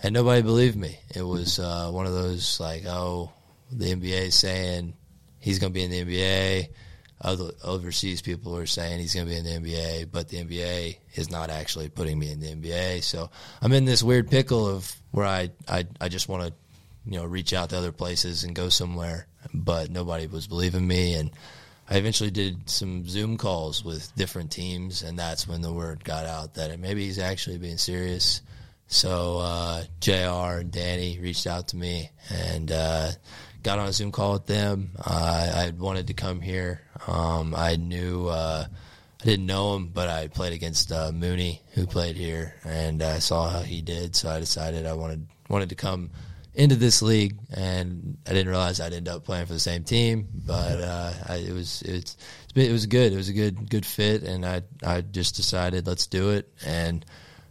[0.03, 0.99] and nobody believed me.
[1.15, 3.33] It was uh, one of those like, oh,
[3.73, 4.95] the NBA is saying
[5.39, 6.69] he's going to be in the NBA.
[7.23, 10.97] Other overseas people are saying he's going to be in the NBA, but the NBA
[11.15, 13.03] is not actually putting me in the NBA.
[13.03, 13.31] So
[13.61, 16.55] I'm in this weird pickle of where I I, I just want to
[17.05, 21.15] you know reach out to other places and go somewhere, but nobody was believing me
[21.15, 21.31] and.
[21.93, 26.25] I eventually did some Zoom calls with different teams, and that's when the word got
[26.25, 28.43] out that maybe he's actually being serious.
[28.91, 30.61] So uh, Jr.
[30.61, 33.11] and Danny reached out to me and uh,
[33.63, 34.93] got on a Zoom call with them.
[34.99, 36.83] Uh, I wanted to come here.
[37.07, 38.67] Um, I knew uh,
[39.21, 43.19] I didn't know him, but I played against uh, Mooney, who played here, and I
[43.19, 44.17] saw how he did.
[44.17, 46.11] So I decided I wanted wanted to come
[46.55, 50.29] into this league, and I didn't realize I'd end up playing for the same team.
[50.35, 52.17] But uh, I, it was it's
[52.55, 53.13] it was good.
[53.13, 57.05] It was a good good fit, and I I just decided let's do it and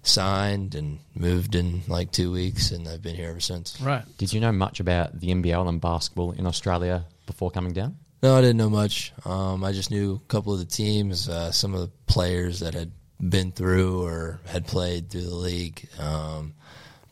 [0.04, 3.80] signed and moved in like two weeks, and I've been here ever since.
[3.82, 4.04] Right.
[4.18, 7.98] Did you know much about the NBL and basketball in Australia before coming down?
[8.22, 9.14] No, I didn't know much.
[9.26, 12.74] Um, I just knew a couple of the teams, uh, some of the players that
[12.74, 15.88] had been through or had played through the league.
[16.00, 16.54] Um,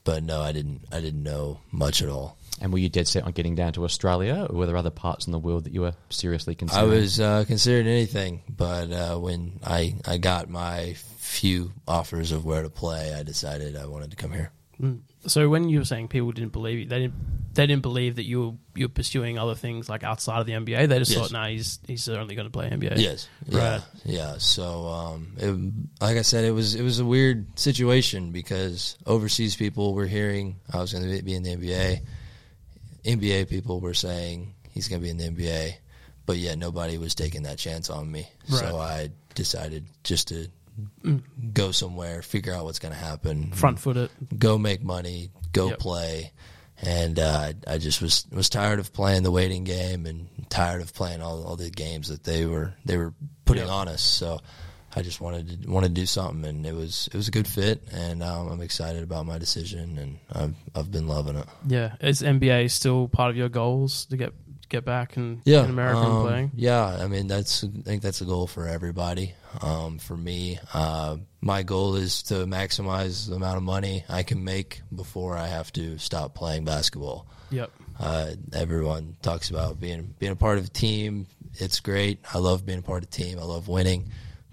[0.08, 0.86] but no, I didn't.
[0.90, 2.38] I didn't know much at all.
[2.62, 5.28] And were you dead set on getting down to Australia, or were there other parts
[5.28, 6.92] in the world that you were seriously considering?
[6.92, 12.46] I was uh, considering anything, but uh, when I I got my few offers of
[12.46, 14.54] where to play, I decided I wanted to come here.
[15.26, 18.26] So when you were saying people didn't believe you, they didn't they didn't believe that
[18.26, 20.88] you were you were pursuing other things like outside of the NBA.
[20.88, 21.20] They just Yes.
[21.20, 22.98] thought, nah, he's he's only going to play NBA.
[22.98, 23.28] Yes.
[23.50, 23.72] Yeah.
[23.74, 23.82] Right.
[24.06, 24.36] Yeah.
[24.38, 29.56] So, um, it, like I said, it was it was a weird situation because overseas
[29.56, 32.02] people were hearing I was going to be in the NBA.
[33.06, 35.74] NBA people were saying he's going to be in the NBA,
[36.26, 38.28] but yet nobody was taking that chance on me.
[38.48, 40.48] So I decided just to
[41.54, 44.12] go somewhere, figure out what's going to happen, Front foot it.
[44.40, 45.80] go make money, go Yep.
[45.80, 46.32] play.
[46.80, 50.94] And uh, I just was was tired of playing the waiting game and tired of
[50.94, 53.14] playing all, all the games that they were they were
[53.46, 53.72] putting Yep.
[53.74, 54.04] on us.
[54.04, 54.40] So
[54.96, 57.48] I just wanted to wanted to do something, and it was it was a good
[57.48, 61.48] fit, and um, I'm excited about my decision, and I've I've been loving it.
[61.68, 64.34] Yeah, is NBA still part of your goals to get
[64.70, 66.52] get back and Yeah, in America and um, playing?
[66.56, 69.34] Yeah, I mean that's I think that's a goal for everybody.
[69.62, 74.44] Um, for me, uh, my goal is to maximize the amount of money I can
[74.44, 77.28] make before I have to stop playing basketball.
[77.50, 77.72] Yep.
[78.00, 81.28] Uh, everyone talks about being being a part of a team.
[81.56, 82.20] It's great.
[82.34, 83.40] I love being a part of a team.
[83.40, 84.12] I love winning.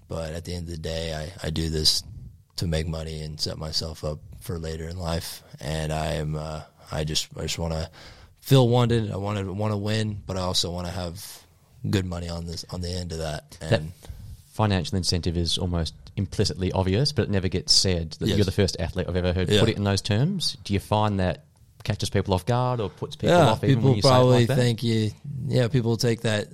[0.09, 2.03] But at the end of the day, I, I do this
[2.57, 5.43] to make money and set myself up for later in life.
[5.61, 7.91] And I am uh, I just I just want to
[8.45, 9.11] feel wanted.
[9.11, 11.43] I want to want to win, but I also want to have
[11.89, 13.57] good money on this on the end of that.
[13.61, 13.83] And That
[14.53, 18.13] financial incentive is almost implicitly obvious, but it never gets said.
[18.21, 18.37] That Yes.
[18.37, 19.61] You're the first athlete I've ever heard Yeah.
[19.61, 20.57] put it in those terms.
[20.63, 21.45] Do you find that
[21.85, 24.11] catches people off guard or puts people yeah, off even people when you say it
[24.11, 25.11] probably like think you.
[25.49, 26.49] Yeah, people take that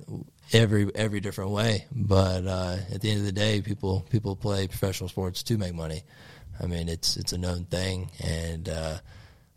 [0.53, 4.67] every every different way, but uh, at the end of the day, people people play
[4.67, 6.03] professional sports to make money.
[6.59, 8.97] I mean, it's it's a known thing, and uh,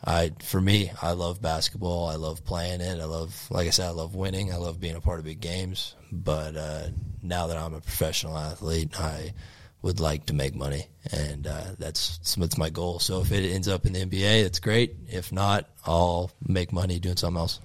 [0.06, 2.08] I for me, I love basketball.
[2.08, 3.00] I love playing it.
[3.00, 4.52] I love, like I said, I love winning.
[4.52, 5.94] I love being a part of big games.
[6.12, 6.88] But uh,
[7.22, 9.32] now that I'm a professional athlete, I
[9.82, 12.98] would like to make money, and uh, that's that's my goal.
[13.00, 14.96] So if it ends up in the NBA, that's great.
[15.08, 17.60] If not, I'll make money doing something else.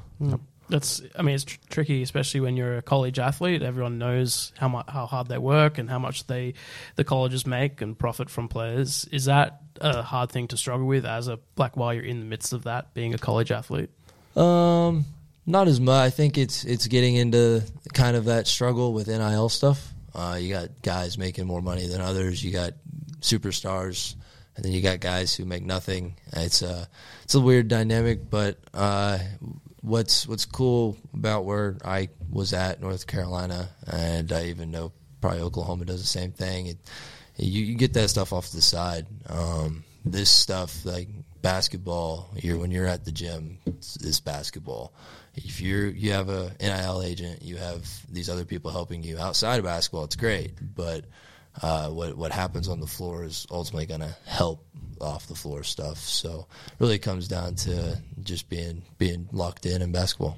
[0.69, 3.63] That's, I mean, it's tr- tricky, especially when you're a college athlete.
[3.63, 6.53] Everyone knows how much how hard they work and how much they
[6.95, 9.07] the colleges make and profit from players.
[9.11, 12.25] Is that a hard thing to struggle with as a like while you're in the
[12.25, 13.89] midst of that being a college athlete?
[14.35, 15.05] Um,
[15.45, 16.05] not as much.
[16.05, 19.93] I think it's it's getting into kind of that struggle with NIL stuff.
[20.13, 22.43] Uh, you got guys making more money than others.
[22.43, 22.73] You got
[23.21, 24.15] superstars,
[24.55, 26.15] and then you got guys who make nothing.
[26.33, 26.87] It's a
[27.23, 29.17] it's a weird dynamic, but uh,
[29.81, 35.41] what's what's cool about where I was at North Carolina, and I even know probably
[35.41, 36.67] Oklahoma does the same thing.
[36.67, 36.77] It,
[37.37, 39.07] you, you get that stuff off the side.
[39.27, 41.09] Um, this stuff like
[41.41, 44.93] basketball, you're when you're at the gym, it's, it's basketball.
[45.35, 49.59] If you're you have a NIL agent, you have these other people helping you outside
[49.59, 50.05] of basketball.
[50.05, 51.05] It's great, but
[51.61, 54.65] uh, what what happens on the floor is ultimately going to help
[55.01, 55.97] off the floor stuff.
[55.97, 56.47] So
[56.79, 60.37] really, it comes down to just being being locked in in basketball.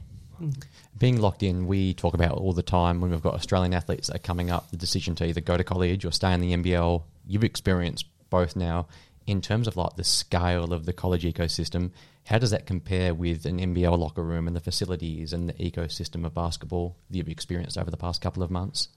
[0.97, 4.15] Being locked in, we talk about all the time when we've got Australian athletes that
[4.15, 7.03] are coming up, the decision to either go to college or stay in the NBL.
[7.27, 8.87] You've experienced both now.
[9.27, 11.91] In terms of like the scale of the college ecosystem,
[12.25, 16.25] how does that compare with an NBL locker room and the facilities and the ecosystem
[16.25, 18.89] of basketball that you've experienced over the past couple of months?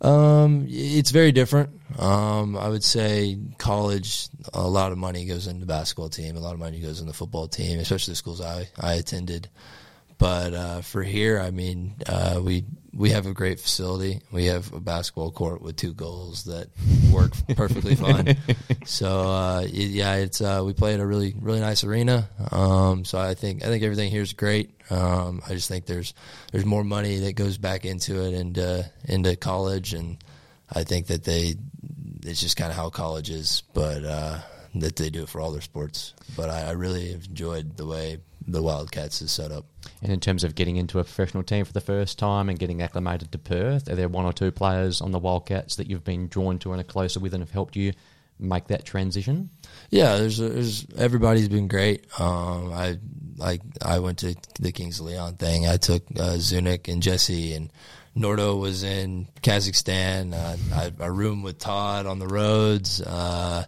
[0.00, 1.70] Um, it's very different.
[1.98, 6.40] Um, I would say college, a lot of money goes into the basketball team, a
[6.40, 9.48] lot of money goes in the football team, especially the schools I, I attended.
[10.16, 14.20] But uh, for here, I mean, uh, we we have a great facility.
[14.32, 16.68] We have a basketball court with two goals that
[17.12, 18.36] work perfectly fine.
[18.86, 22.28] So uh, yeah, it's uh, we play in a really really nice arena.
[22.50, 24.74] Um, so I think I think everything here is great.
[24.90, 26.14] Um, I just think there's
[26.50, 30.18] there's more money that goes back into it and uh, into college, and
[30.72, 31.54] I think that they
[32.24, 34.38] it's just kind of how college is, but uh,
[34.76, 36.14] that they do it for all their sports.
[36.36, 38.18] But I, I really have enjoyed the way
[38.52, 39.64] the Wildcats is set up.
[40.02, 42.82] And in terms of getting into a professional team for the first time and getting
[42.82, 46.28] acclimated to Perth, are there one or two players on the Wildcats that you've been
[46.28, 47.92] drawn to and are closer with and have helped you
[48.38, 49.50] make that transition?
[49.90, 52.06] Yeah, there's, there's everybody's been great.
[52.18, 52.98] Um, I
[53.36, 55.66] like I went to the Kings Leon thing.
[55.66, 57.70] I took uh, Zunik and Jesse and
[58.16, 60.34] Nordo was in Kazakhstan.
[60.34, 63.00] Uh, I, I roomed with Todd on the roads.
[63.00, 63.64] Uh,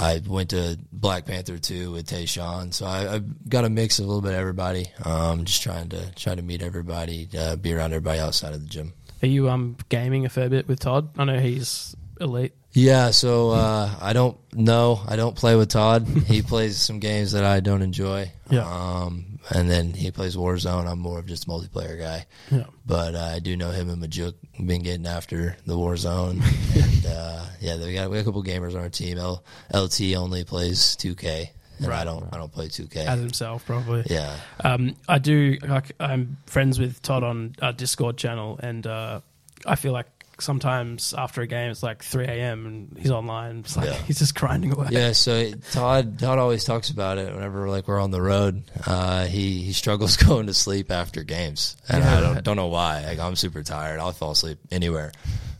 [0.00, 2.72] I went to Black Panther too with TaShawn.
[2.72, 4.86] So I, I've got a mix of a little bit of everybody.
[5.04, 8.68] Um, just trying to try to meet everybody, uh, be around everybody outside of the
[8.68, 8.94] gym.
[9.22, 11.10] Are you um gaming a fair bit with Todd?
[11.18, 12.54] I know he's elite.
[12.72, 15.00] Yeah, so uh, I don't know.
[15.06, 16.06] I don't play with Todd.
[16.26, 18.30] He plays some games that I don't enjoy.
[18.48, 18.64] Yeah.
[18.64, 20.86] Um, and then he plays Warzone.
[20.86, 22.26] I'm more of just a multiplayer guy.
[22.50, 22.64] Yeah.
[22.86, 26.40] But uh, I do know him and Majok been getting after the Warzone.
[26.76, 29.18] and uh, yeah, we got, we got a couple gamers on our team.
[29.18, 29.42] L,
[29.74, 32.96] LT only plays 2K, and I don't I don't play 2K.
[33.06, 34.04] As himself, probably.
[34.08, 34.36] yeah.
[34.62, 35.58] Um, I do.
[35.62, 39.20] Like, I'm friends with Todd on our Discord channel, and uh,
[39.66, 40.06] I feel like
[40.42, 42.66] sometimes after a game, it's like 3 a.m.
[42.66, 43.60] and he's online.
[43.60, 43.94] It's like Yeah.
[44.06, 44.88] he's just grinding away.
[44.90, 48.62] Yeah, so Todd Todd always talks about it whenever like we're on the road.
[48.86, 53.04] Uh, he he struggles going to sleep after games, and I don't don't know why.
[53.04, 54.00] Like I'm super tired.
[54.00, 55.12] I'll fall asleep anywhere.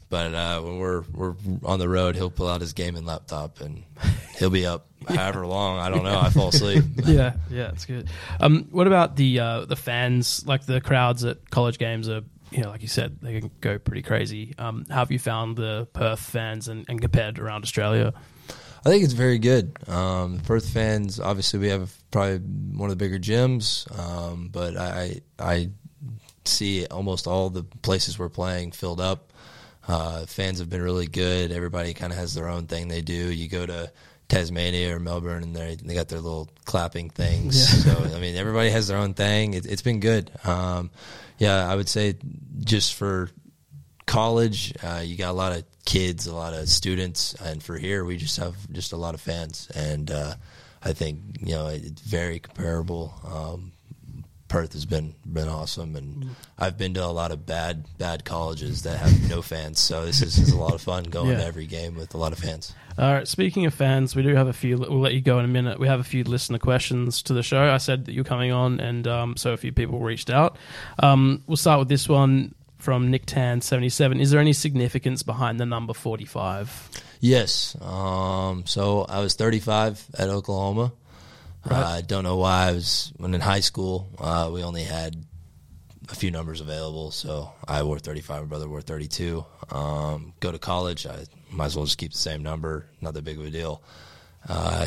[0.08, 3.84] But uh, when we're we're on the road, he'll pull out his gaming laptop and
[4.38, 5.78] he'll be up however long.
[5.78, 6.18] I don't know.
[6.18, 6.82] I fall asleep.
[7.06, 8.08] yeah, yeah, it's good.
[8.40, 10.44] Um, what about the uh, the fans?
[10.44, 13.78] Like the crowds at college games are, you know, like you said, they can go
[13.78, 14.54] pretty crazy.
[14.58, 18.12] Um, how have you found the Perth fans and, and compared around Australia?
[18.84, 19.76] I think it's very good.
[19.88, 25.20] Um, Perth fans, obviously, we have probably one of the bigger gyms, um, but I
[25.38, 25.70] I
[26.44, 29.32] see almost all the places we're playing filled up.
[29.86, 31.52] Uh, fans have been really good.
[31.52, 33.14] Everybody kind of has their own thing they do.
[33.14, 33.92] You go to
[34.28, 37.84] Tasmania or Melbourne, and they they got their little clapping things.
[37.84, 39.54] So I mean, everybody has their own thing.
[39.54, 40.30] It, it's been good.
[40.44, 40.90] Um,
[41.40, 42.14] yeah, I would say
[42.60, 43.30] just for
[44.06, 48.04] college, uh, you got a lot of kids, a lot of students, and for here,
[48.04, 50.34] we just have just a lot of fans, and uh,
[50.82, 53.14] I think you know it's very comparable.
[53.24, 53.72] Um,
[54.50, 58.82] Perth has been been awesome, and I've been to a lot of bad bad colleges
[58.82, 61.36] that have no fans, so this is, is a lot of fun going Yeah.
[61.38, 62.74] to every game with a lot of fans.
[62.98, 63.26] All right.
[63.26, 64.76] Speaking of fans, we do have a few.
[64.76, 65.78] We'll let you go in a minute.
[65.80, 67.62] We have a few listener questions to the show.
[67.72, 70.58] I said that you're coming on, and um, so a few people reached out.
[70.98, 74.20] Um, we'll start with this one from Nick Tan seventy seven.
[74.20, 76.90] Is there any significance behind the number forty five?
[77.22, 77.76] Yes.
[77.82, 80.92] Um, so I was 35 at Oklahoma.
[81.64, 82.68] I uh, don't know why.
[82.68, 84.08] I was when in high school.
[84.18, 85.16] Uh, we only had
[86.10, 88.42] a few numbers available, so I wore 35.
[88.42, 89.44] My brother wore 32.
[89.70, 92.86] Um, go to college, I might as well just keep the same number.
[93.00, 93.82] Not that big of a deal.
[94.48, 94.86] Uh,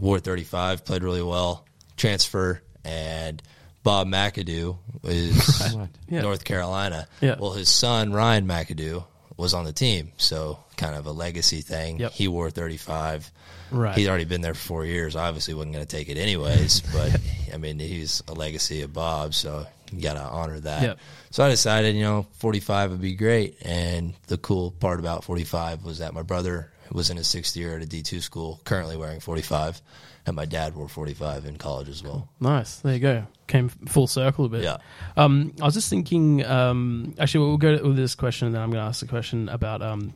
[0.00, 1.64] wore 35, played really well.
[1.96, 3.42] Transfer and
[3.82, 5.88] Bob McAdoo is Right.
[6.08, 6.22] Yeah.
[6.22, 7.06] North Carolina.
[7.20, 7.36] Yeah.
[7.38, 9.04] Well, his son Ryan McAdoo
[9.36, 11.98] was on the team, so kind of a legacy thing.
[11.98, 12.12] Yep.
[12.12, 13.30] He wore 35.
[13.70, 13.96] Right.
[13.96, 15.16] He'd already been there for four years.
[15.16, 16.80] Obviously, wasn't going to take it anyways.
[16.92, 17.20] but
[17.54, 20.82] I mean, he's a legacy of Bob, so you got to honor that.
[20.82, 20.98] Yep.
[21.30, 23.56] So I decided, you know, 45 would be great.
[23.62, 27.76] And the cool part about 45 was that my brother was in his sixth year
[27.76, 29.80] at a D2 school, currently wearing 45,
[30.26, 32.28] and my dad wore 45 in college as well.
[32.40, 32.76] Nice.
[32.76, 33.26] There you go.
[33.46, 34.62] Came full circle a bit.
[34.62, 34.78] Yeah.
[35.16, 36.44] Um, I was just thinking.
[36.44, 39.48] Um, actually, we'll go with this question, and then I'm going to ask the question
[39.48, 40.14] about um,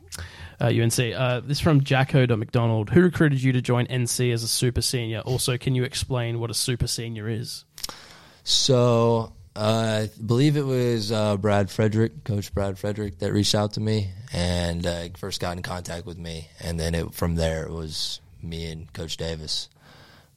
[0.59, 0.99] uh, UNC.
[0.99, 2.89] Uh, this is from Jacko McDonald.
[2.89, 5.19] Who recruited you to join NC as a super senior?
[5.19, 7.65] Also, can you explain what a super senior is?
[8.43, 13.73] So uh, I believe it was uh, Brad Frederick, Coach Brad Frederick, that reached out
[13.73, 17.63] to me and uh, first got in contact with me, and then it, from there
[17.63, 19.69] it was me and Coach Davis.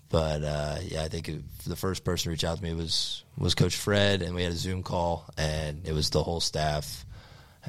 [0.08, 3.24] But uh, yeah, I think it, the first person to reach out to me was
[3.36, 7.04] was Coach Fred, and we had a Zoom call, and it was the whole staff,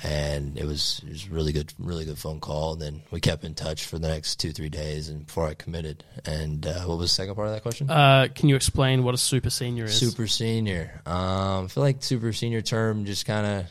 [0.04, 2.74] and it was it was really good, really good phone call.
[2.74, 5.54] And then we kept in touch for the next two, three days, and before I
[5.54, 6.04] committed.
[6.26, 7.90] And uh, what was the second part of that question?
[7.90, 9.98] Uh, can you explain what a super senior is?
[9.98, 11.02] Super senior.
[11.06, 13.66] Um, I feel like super senior term just kind of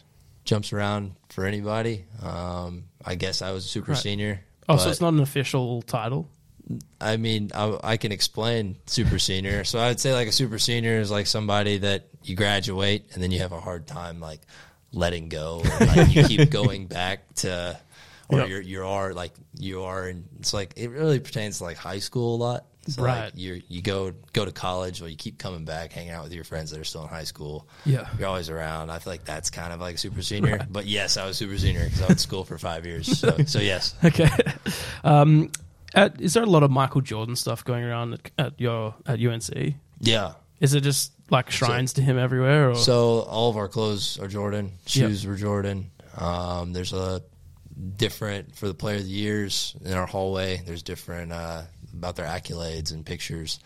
[0.45, 2.05] jumps around for anybody.
[2.23, 4.01] Um, I guess I was a super Right.
[4.01, 4.41] senior.
[4.69, 6.29] Oh, so it's not an official title.
[7.01, 9.65] I mean, I, I can explain super senior.
[9.65, 13.23] So I would say like a super senior is like somebody that you graduate and
[13.23, 14.41] then you have a hard time like
[14.93, 15.63] letting go.
[15.81, 17.79] Or, like you keep going back to,
[18.29, 18.49] or Yep.
[18.49, 21.99] you're you are like you are, and it's like it really pertains to like high
[22.01, 22.65] school a lot.
[22.89, 23.25] So Right.
[23.27, 26.33] like you you go go to college, or you keep coming back, hanging out with
[26.33, 27.69] your friends that are still in high school.
[27.85, 28.09] Yeah.
[28.19, 28.91] you're always around.
[28.91, 30.67] I feel like that's kind of like super senior.
[30.71, 33.19] But yes, I was super senior because I went to school for five years.
[33.19, 34.29] So, so yes, Okay.
[35.05, 35.51] um,
[35.95, 39.21] at, is there a lot of Michael Jordan stuff going around at, at your at
[39.21, 39.75] UNC?
[40.01, 40.33] yeah.
[40.61, 42.71] Is it just like shrines to him everywhere?
[42.71, 42.77] Or?
[42.77, 44.73] So all of our clothes are Jordan.
[44.87, 45.91] Shoes were Jordan.
[46.17, 47.23] Um, there's a
[47.97, 50.61] different for the player of the years in our hallway.
[50.65, 51.63] There's different uh,
[51.93, 53.61] about their accolades and pictures.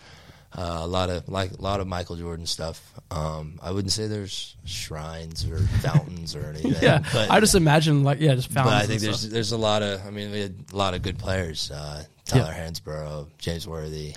[0.55, 2.83] Uh, a lot of like a lot of Michael Jordan stuff.
[3.11, 6.75] Um, I wouldn't say there's shrines or fountains or anything.
[6.83, 8.83] yeah, but, I just imagine like yeah, just but fountains.
[8.83, 9.33] I think there's stuff.
[9.33, 10.07] there's a lot of.
[10.07, 11.71] I mean, we had a lot of good players.
[11.71, 14.15] Uh, Tyler Hansbrough, James Worthy,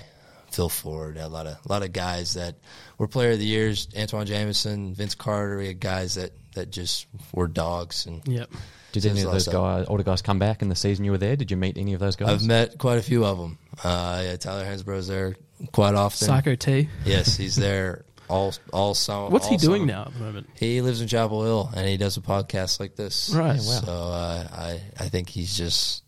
[0.56, 1.18] Phil Ford.
[1.18, 2.56] A lot of a lot of guys that
[2.96, 3.88] were player of the years.
[3.94, 5.58] Antawn Jamison, Vince Carter.
[5.58, 8.06] We had guys that that just were dogs.
[8.06, 8.50] And Yep.
[8.92, 9.54] Did any of those of stuff.
[9.62, 11.36] guys, older guys, come back in the season you were there?
[11.36, 12.30] Did you meet any of those guys?
[12.30, 13.58] I've met quite a few of them.
[13.84, 15.36] Uh, yeah, Tyler Hansbrough's there
[15.72, 16.26] quite often.
[16.26, 16.88] Psycho T.
[17.04, 19.28] Yes, he's there all all summer.
[19.30, 19.92] What's he doing summer.
[19.92, 20.48] now at the moment?
[20.58, 23.28] He lives in Chapel Hill and he does a podcast like this.
[23.34, 23.60] Right.
[23.60, 23.80] Yeah, wow.
[23.84, 26.02] So uh, I I think he's just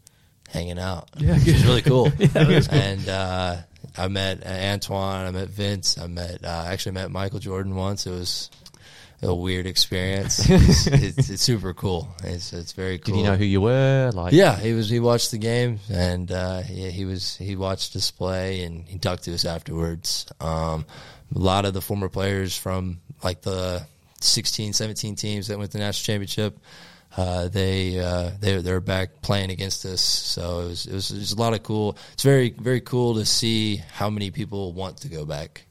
[0.49, 1.11] hanging out.
[1.18, 2.11] Yeah, which is really cool.
[2.18, 2.74] Yeah, cool.
[2.74, 3.57] And uh,
[3.99, 5.26] I met uh, Antawn.
[5.26, 5.99] I met Vince.
[5.99, 8.07] I met uh, actually met Michael Jordan once.
[8.07, 8.51] It was
[9.22, 10.38] a weird experience.
[10.49, 12.09] it's, it's, it's super cool.
[12.22, 13.14] It's it's very cool.
[13.14, 14.11] Did you know who you were?
[14.14, 14.88] Like, Yeah, he was.
[14.88, 17.36] He watched the game, and uh, he, he was.
[17.36, 20.26] He watched us play, and he talked to us afterwards.
[20.40, 20.86] Um,
[21.34, 23.82] a lot of the former players from like the
[24.20, 26.59] 16, 17 teams that went to the national championship,
[27.16, 30.00] uh, they uh, they they're back playing against us.
[30.00, 31.96] So it was, it was it was a lot of cool.
[32.12, 35.64] It's very very cool to see how many people want to go back.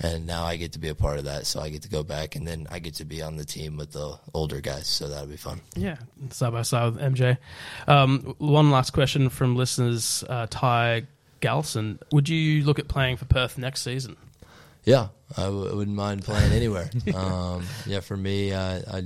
[0.00, 2.04] And now I get to be a part of that, so I get to go
[2.04, 5.08] back, and then I get to be on the team with the older guys, so
[5.08, 5.60] that'll be fun.
[5.74, 5.96] Yeah,
[6.30, 7.36] side by side with MJ.
[7.88, 11.08] Um, one last question from listeners, uh, Ty
[11.40, 11.98] Galson.
[12.12, 14.16] Would you look at playing for Perth next season?
[14.84, 16.88] Yeah, I w- I wouldn't mind playing anywhere.
[17.14, 19.02] um, yeah, for me, I, I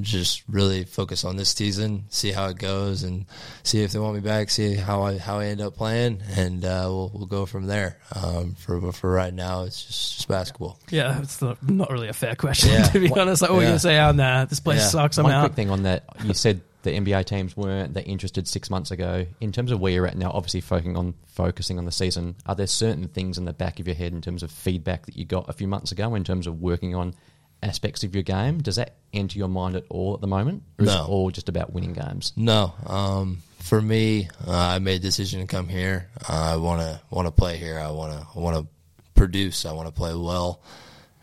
[0.00, 3.26] just really focus on this season, see how it goes, and
[3.62, 4.50] see if they want me back.
[4.50, 7.98] See how I how I end up playing, and uh, we'll we'll go from there.
[8.14, 10.78] Um, for for right now, it's just, just basketball.
[10.90, 12.82] Yeah, it's not, not really a fair question Yeah.
[12.88, 13.42] to be honest.
[13.42, 13.98] Like, what are you gonna say?
[13.98, 14.86] Oh, nah, this place Yeah.
[14.88, 15.18] sucks.
[15.18, 15.40] I'm One out.
[15.44, 16.04] quick thing on that.
[16.24, 19.26] You said the NBA teams weren't that interested six months ago.
[19.40, 22.54] In terms of where you're at now, obviously focusing on focusing on the season, are
[22.54, 25.24] there certain things in the back of your head in terms of feedback that you
[25.24, 27.14] got a few months ago in terms of working on
[27.62, 28.62] aspects of your game?
[28.62, 30.62] Does that enter your mind at all at the moment?
[30.78, 31.04] Or is No.
[31.04, 32.32] it all just about winning games?
[32.36, 36.08] No, um, for me, uh, I made a decision to come here.
[36.28, 37.78] Uh, I want to want to play here.
[37.78, 38.66] I want to want to
[39.14, 39.64] produce.
[39.64, 40.60] I want to play well,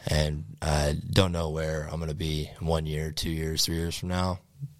[0.08, 3.98] and I don't know where I'm going to be one year, two years, three years
[3.98, 4.40] from now.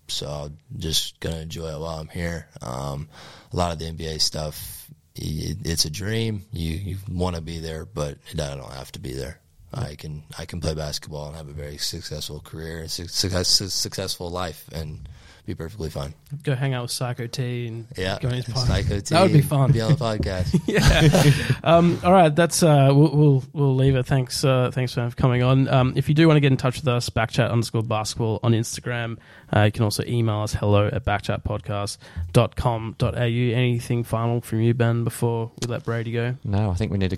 [0.10, 2.48] So I'm just gonna enjoy it while I'm here.
[2.62, 3.08] Um,
[3.52, 6.44] a lot of the NBA stuff, it's a dream.
[6.52, 9.40] You you want to be there, but I don't have to be there.
[9.74, 13.48] I can I can play basketball and have a very successful career, and su- success,
[13.74, 15.10] successful life, and
[15.46, 16.14] be perfectly fine.
[16.44, 18.68] Go hang out with Psycho T and Yeah, go on his podcast.
[18.68, 19.72] Psycho T, That would be fun.
[19.74, 20.58] Be on the podcast.
[20.68, 21.58] yeah.
[21.64, 24.06] Um, all right, that's uh, we'll, we'll we'll leave it.
[24.06, 25.68] Thanks, uh, thanks for coming on.
[25.68, 28.54] Um, if you do want to get in touch with us, backchat underscore basketball on
[28.54, 29.18] Instagram.
[29.54, 33.18] Uh, you can also email us hello at backchatpodcast.com.au.
[33.18, 36.36] Anything final from you, Ben, before we let Brady go?
[36.46, 37.18] No, I think we need to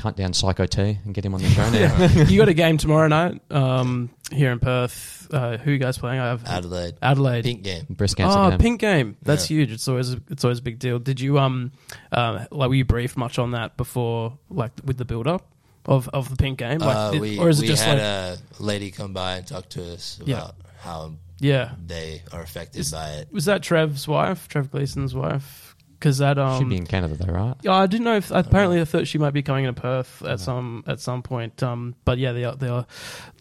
[0.00, 2.24] hunt down Psycho T and get him on the show now.
[2.28, 5.26] you got a game tomorrow night um, here in Perth.
[5.32, 6.20] Uh, who are you guys playing?
[6.20, 7.44] I have Adelaide, Adelaide.
[7.44, 7.86] pink game.
[7.90, 8.58] Breast cancer Oh, game.
[8.58, 9.16] pink game.
[9.22, 9.72] That's huge.
[9.72, 10.98] It's always a, it's always a big deal.
[10.98, 11.72] Did you um
[12.12, 15.46] uh, like were you briefed much on that before like with the build up
[15.86, 16.78] of, of the pink game?
[16.78, 19.36] Like, Uh, did- we or is it we just had like a lady come by
[19.36, 20.50] and talk to us about Yeah.
[20.80, 21.72] how yeah?
[21.84, 23.28] they are affected by it.
[23.32, 25.73] Was that Trev's wife, Trev Gleeson's wife?
[26.04, 27.54] Because that um Should be in Canada though, right?
[27.62, 30.38] Yeah, I didn't know if apparently I thought she might be coming to Perth at
[30.38, 31.62] some at some point.
[31.62, 32.84] Um, but yeah, they are, they are,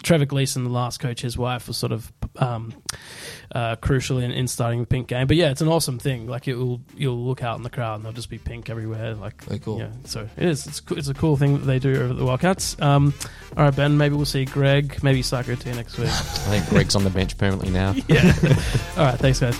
[0.02, 2.74] Trevor Gleeson, the last coach, his wife was sort of um,
[3.54, 5.28] uh, crucial in, in starting the pink game.
[5.28, 6.26] But yeah, it's an awesome thing.
[6.26, 9.14] Like it will you'll look out in the crowd and there'll just be pink everywhere.
[9.14, 9.80] Like Very cool.
[9.80, 10.66] Yeah, so it is.
[10.66, 12.82] It's co- it's a cool thing that they do over at the Wildcats.
[12.82, 13.14] Um,
[13.58, 13.98] all right, Ben.
[13.98, 16.08] Maybe we'll see Greg, maybe Psycho T next week.
[16.08, 17.94] I think Greg's on the bench permanently now.
[18.08, 18.34] yeah.
[18.98, 19.20] all right.
[19.20, 19.60] Thanks, guys.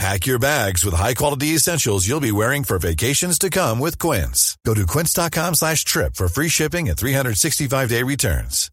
[0.00, 4.56] Pack your bags with high-quality essentials you'll be wearing for vacations to come with Quince.
[4.64, 8.70] Go to quince.com slash trip for free shipping and 365-day returns.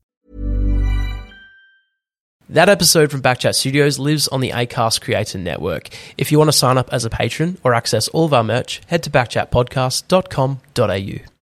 [2.47, 5.89] That episode from Backchat Studios lives on the ACAST Creator Network.
[6.17, 8.79] If you want to sign up as a patron or access all of our merch,
[8.87, 11.36] head to backchatpodcast.com.au.